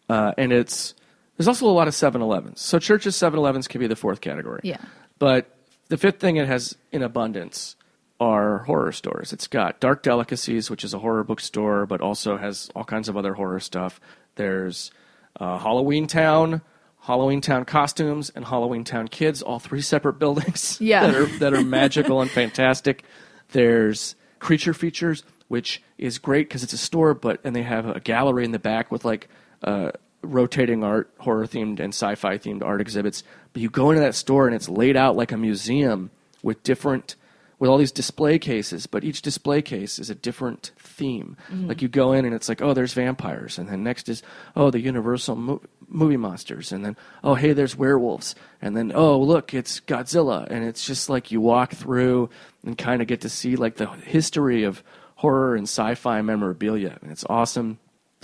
[0.09, 0.93] uh, and it's
[1.37, 2.61] there's also a lot of 7-Elevens.
[2.61, 4.61] So churches, 7-Elevens can be the fourth category.
[4.63, 4.77] Yeah.
[5.19, 5.49] But
[5.89, 7.75] the fifth thing it has in abundance
[8.19, 9.33] are horror stores.
[9.33, 13.17] It's got Dark Delicacies, which is a horror bookstore, but also has all kinds of
[13.17, 13.99] other horror stuff.
[14.35, 14.91] There's
[15.39, 16.61] uh, Halloween Town,
[17.01, 21.07] Halloween Town costumes, and Halloween Town kids, all three separate buildings Yeah.
[21.07, 23.03] that are that are magical and fantastic.
[23.51, 27.99] There's Creature Features, which is great because it's a store, but and they have a
[27.99, 29.27] gallery in the back with like
[29.63, 29.91] uh,
[30.21, 33.23] rotating art, horror themed and sci-fi themed art exhibits.
[33.53, 36.11] But you go into that store and it's laid out like a museum
[36.41, 37.15] with different
[37.59, 41.37] with all these display cases, but each display case is a different theme.
[41.67, 44.23] Like you go in and it's like, oh, there's vampires, and then next is
[44.55, 49.19] oh, the Universal mo- movie monsters, and then oh, hey, there's werewolves, and then oh,
[49.19, 52.29] look, it's Godzilla, and it's just like you walk through
[52.65, 54.83] and kind of get to see like the history of
[55.15, 57.79] horror and sci-fi memorabilia, and it's awesome.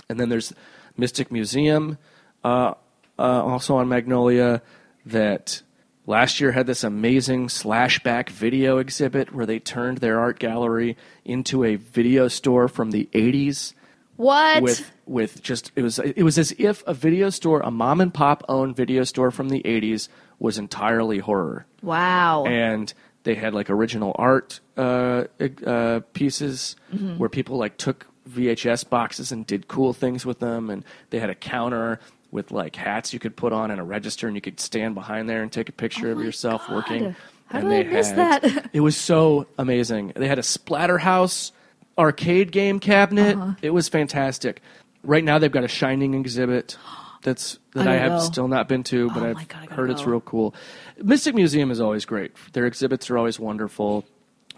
[0.08, 0.52] And then there's
[0.96, 1.96] Mystic Museum,
[2.44, 2.74] uh,
[3.18, 4.60] uh, also on Magnolia,
[5.06, 5.62] that
[6.06, 11.64] last year had this amazing slashback video exhibit where they turned their art gallery into
[11.64, 13.74] a video store from the 80s
[14.16, 14.62] What?
[14.62, 18.12] with with just it was it was as if a video store a mom and
[18.12, 22.44] pop owned video store from the 80s was entirely horror wow.
[22.44, 22.92] and
[23.24, 25.24] they had like original art uh,
[25.64, 26.74] uh, pieces
[27.18, 31.28] where people like took VHS boxes and did cool things with them, and they had
[31.30, 31.98] a counter
[32.32, 35.28] with like hats you could put on and a register, and you could stand behind
[35.30, 36.74] there and take a picture of yourself God.
[36.74, 37.16] working.
[37.46, 38.70] How and did they I miss had- that?
[38.72, 40.12] it was so amazing.
[40.16, 41.52] They had a Splatterhouse
[41.98, 43.36] arcade game cabinet.
[43.36, 43.54] Uh-huh.
[43.62, 44.60] It was fantastic.
[45.04, 46.76] Right now, they've got a Shining exhibit.
[47.22, 50.04] That's that I I, have still not been to, but Oh I've God, heard it's
[50.06, 50.54] real cool.
[51.02, 52.32] Mystic Museum is always great.
[52.52, 54.04] Their exhibits are always wonderful.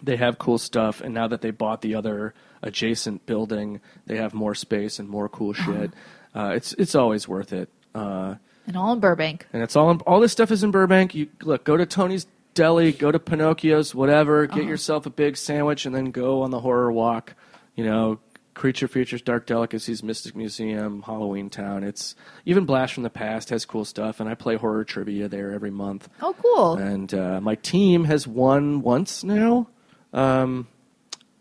[0.03, 4.33] They have cool stuff, and now that they bought the other adjacent building, they have
[4.35, 5.73] more space and more cool Uh-huh.
[5.73, 5.91] shit.
[6.35, 7.69] Uh, it's it's always worth it.
[7.95, 8.35] Uh,
[8.67, 9.47] and all in Burbank.
[9.53, 11.15] and it's all in, all this stuff is in Burbank.
[11.15, 14.47] You look, go to Tony's Deli, go to Pinocchio's, whatever.
[14.47, 17.35] Get yourself a big sandwich, and then go on the horror walk.
[17.75, 18.21] You know,
[18.55, 21.83] Creature Features, Dark Delicacies, Mystic Museum, Halloween Town.
[21.83, 22.15] It's
[22.47, 25.71] even Blast from the Past has cool stuff, and I play horror trivia there every
[25.73, 26.09] month.
[26.23, 26.75] Oh, cool.
[26.77, 29.69] And uh, my team has won once now,
[30.13, 30.69] um,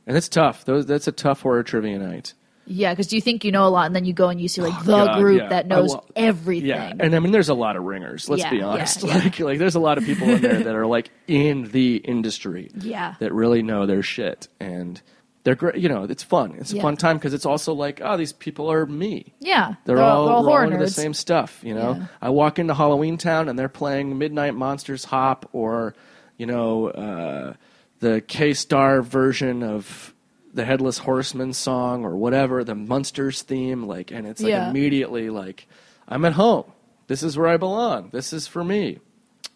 [0.07, 0.65] and it's tough.
[0.65, 2.33] Those, that's a tough horror trivia night.
[2.65, 4.61] Yeah, because you think you know a lot, and then you go and you see
[4.61, 5.49] like the Oh, God, group yeah.
[5.49, 6.69] that knows will- everything.
[6.69, 8.29] Yeah, and I mean, there's a lot of ringers.
[8.29, 9.03] Let's Yeah, be honest.
[9.03, 9.15] yeah.
[9.17, 12.69] Like, like there's a lot of people in there that are like in the industry.
[12.75, 13.15] Yeah.
[13.19, 15.01] that really know their shit, and
[15.43, 15.75] they're great.
[15.75, 16.55] You know, it's fun.
[16.57, 19.33] It's a fun time because it's also like, oh, these people are me.
[19.41, 21.59] yeah, They're, all, they're all into the same stuff.
[21.63, 22.07] You know.
[22.21, 25.95] I walk into Halloween Town and they're playing Midnight Monsters Hop or,
[26.37, 27.53] you know, uh,
[27.99, 30.12] the Kay Starr version of
[30.53, 33.87] the Headless Horseman song or whatever, the Munsters theme.
[33.87, 34.69] Like, and it's like Yeah.
[34.69, 35.67] immediately like,
[36.07, 36.65] I'm at home.
[37.07, 38.09] This is where I belong.
[38.11, 38.99] This is for me.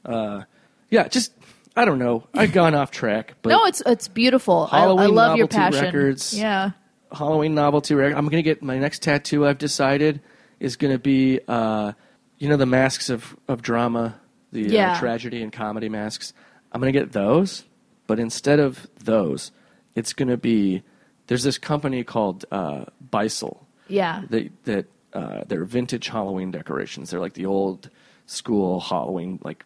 [0.04, 0.43] Uh,
[0.89, 1.32] yeah, just
[1.76, 2.28] I don't know.
[2.34, 4.68] I've gone off track, but no, it's it's beautiful.
[4.72, 5.84] I, I love your passion.
[5.84, 6.34] records.
[6.38, 6.72] Yeah,
[7.12, 8.18] Halloween novelty record.
[8.18, 9.45] I'm gonna get my next tattoo.
[9.45, 10.22] I've decided
[10.60, 11.93] is gonna be, uh,
[12.39, 14.16] you know, the masks of of drama,
[14.52, 14.93] the Yeah.
[14.93, 16.34] uh, tragedy and comedy masks.
[16.72, 17.64] I'm gonna get those,
[18.08, 19.52] but instead of those,
[19.95, 20.84] it's gonna be.
[21.28, 23.58] There's this company called uh, Beistle
[23.88, 27.10] yeah, that that uh, they're vintage Halloween decorations.
[27.12, 27.90] They're like the old
[28.26, 29.66] school Halloween, like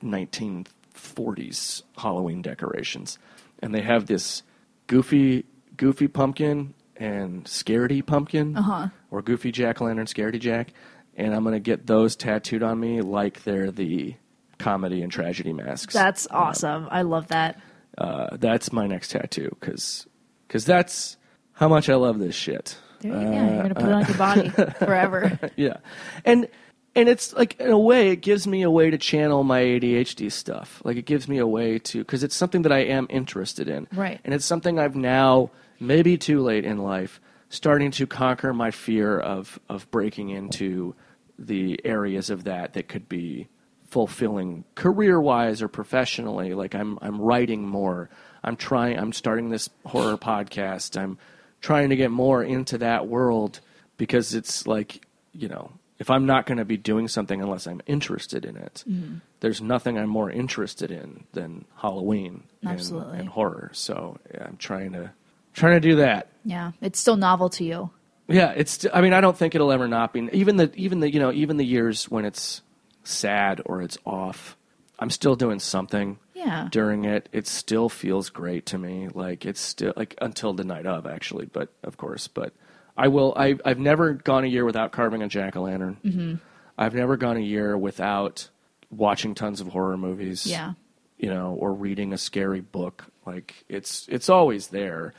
[0.96, 3.18] 1940s Halloween decorations,
[3.62, 4.44] and they have this
[4.88, 5.46] goofy,
[5.78, 8.88] goofy pumpkin and scaredy pumpkin, Uh-huh.
[9.10, 10.74] or goofy jack o' lantern, scaredy jack,
[11.16, 14.16] and I'm gonna get those tattooed on me like they're the
[14.60, 15.94] comedy and tragedy masks.
[15.94, 16.88] that's awesome.
[16.92, 17.60] I love that.
[17.98, 20.06] uh, that's my next tattoo because
[20.48, 21.18] because that's
[21.62, 22.76] how much I love this shit.
[23.02, 24.50] There, yeah, you're gonna put it on your uh, body
[24.80, 25.40] forever.
[25.56, 25.78] yeah.
[26.26, 26.48] And
[26.96, 30.32] and it's like in a way it gives me a way to channel my adhd
[30.32, 30.82] stuff.
[30.84, 33.88] Like it gives me a way to because it's something that i am interested in.
[33.94, 34.20] Right.
[34.26, 39.20] and it's something i've now maybe too late in life starting to conquer my fear
[39.20, 40.96] of of breaking into
[41.38, 43.48] the areas of that that could be
[43.84, 46.54] fulfilling career wise or professionally.
[46.56, 48.10] Like i'm i'm writing more.
[48.44, 51.00] I'm trying i'm starting this horror podcast.
[51.00, 51.18] I'm
[51.62, 53.60] trying to get more into that world
[53.98, 57.82] because it's like you know if i'm not going to be doing something unless i'm
[57.86, 59.18] interested in it Mm-hmm.
[59.40, 64.92] there's nothing i'm more interested in than halloween and- and, horror so yeah, i'm trying
[64.94, 65.12] to
[65.54, 67.92] trying to do that yeah, it's still novel to you.
[68.28, 68.88] yeah, it's.
[68.92, 70.28] I mean, I don't think it'll ever not be.
[70.34, 72.64] Even the even the you know even the years when it's
[73.04, 74.58] sad or it's off,
[74.98, 76.18] I'm still doing something.
[76.42, 76.68] Yeah.
[76.72, 79.10] During it, it still feels great to me.
[79.14, 82.54] Like it's still like until the night of actually, but of course, but
[82.98, 83.34] I will.
[83.38, 85.98] I I've never gone a year without carving a jack o' lantern.
[86.04, 86.36] Mm-hmm.
[86.78, 88.50] I've never gone a year without
[88.90, 90.74] watching tons of horror movies Yeah,
[91.18, 93.06] you know, or reading a scary book.
[93.26, 95.14] Like it's it's always there.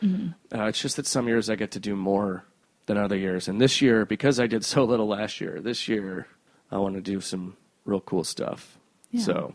[0.53, 2.45] Uh, it's just that some years I get to do more
[2.87, 6.27] than other years, and this year because I did so little last year, this year
[6.71, 8.77] I want to do some real cool stuff.
[9.13, 9.23] Yeah.
[9.23, 9.55] So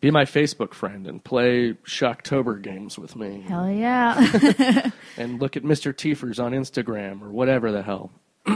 [0.00, 4.90] be my Facebook friend and play Shocktober games with me, hell yeah.
[5.16, 5.94] and look at Mr.
[5.94, 8.10] Tiefers on Instagram or whatever the hell.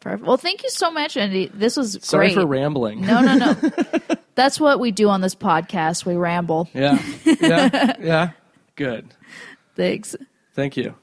[0.00, 0.26] Perfect.
[0.26, 1.48] Well, thank you so much, Andy.
[1.54, 2.34] This was Sorry great.
[2.34, 3.02] for rambling.
[3.02, 3.54] no, no, no.
[4.34, 6.04] That's what we do on this podcast.
[6.04, 6.68] We ramble.
[6.74, 8.30] Yeah, yeah, yeah.
[8.76, 9.14] Good.
[9.76, 10.16] Thanks.
[10.54, 10.94] Thank you.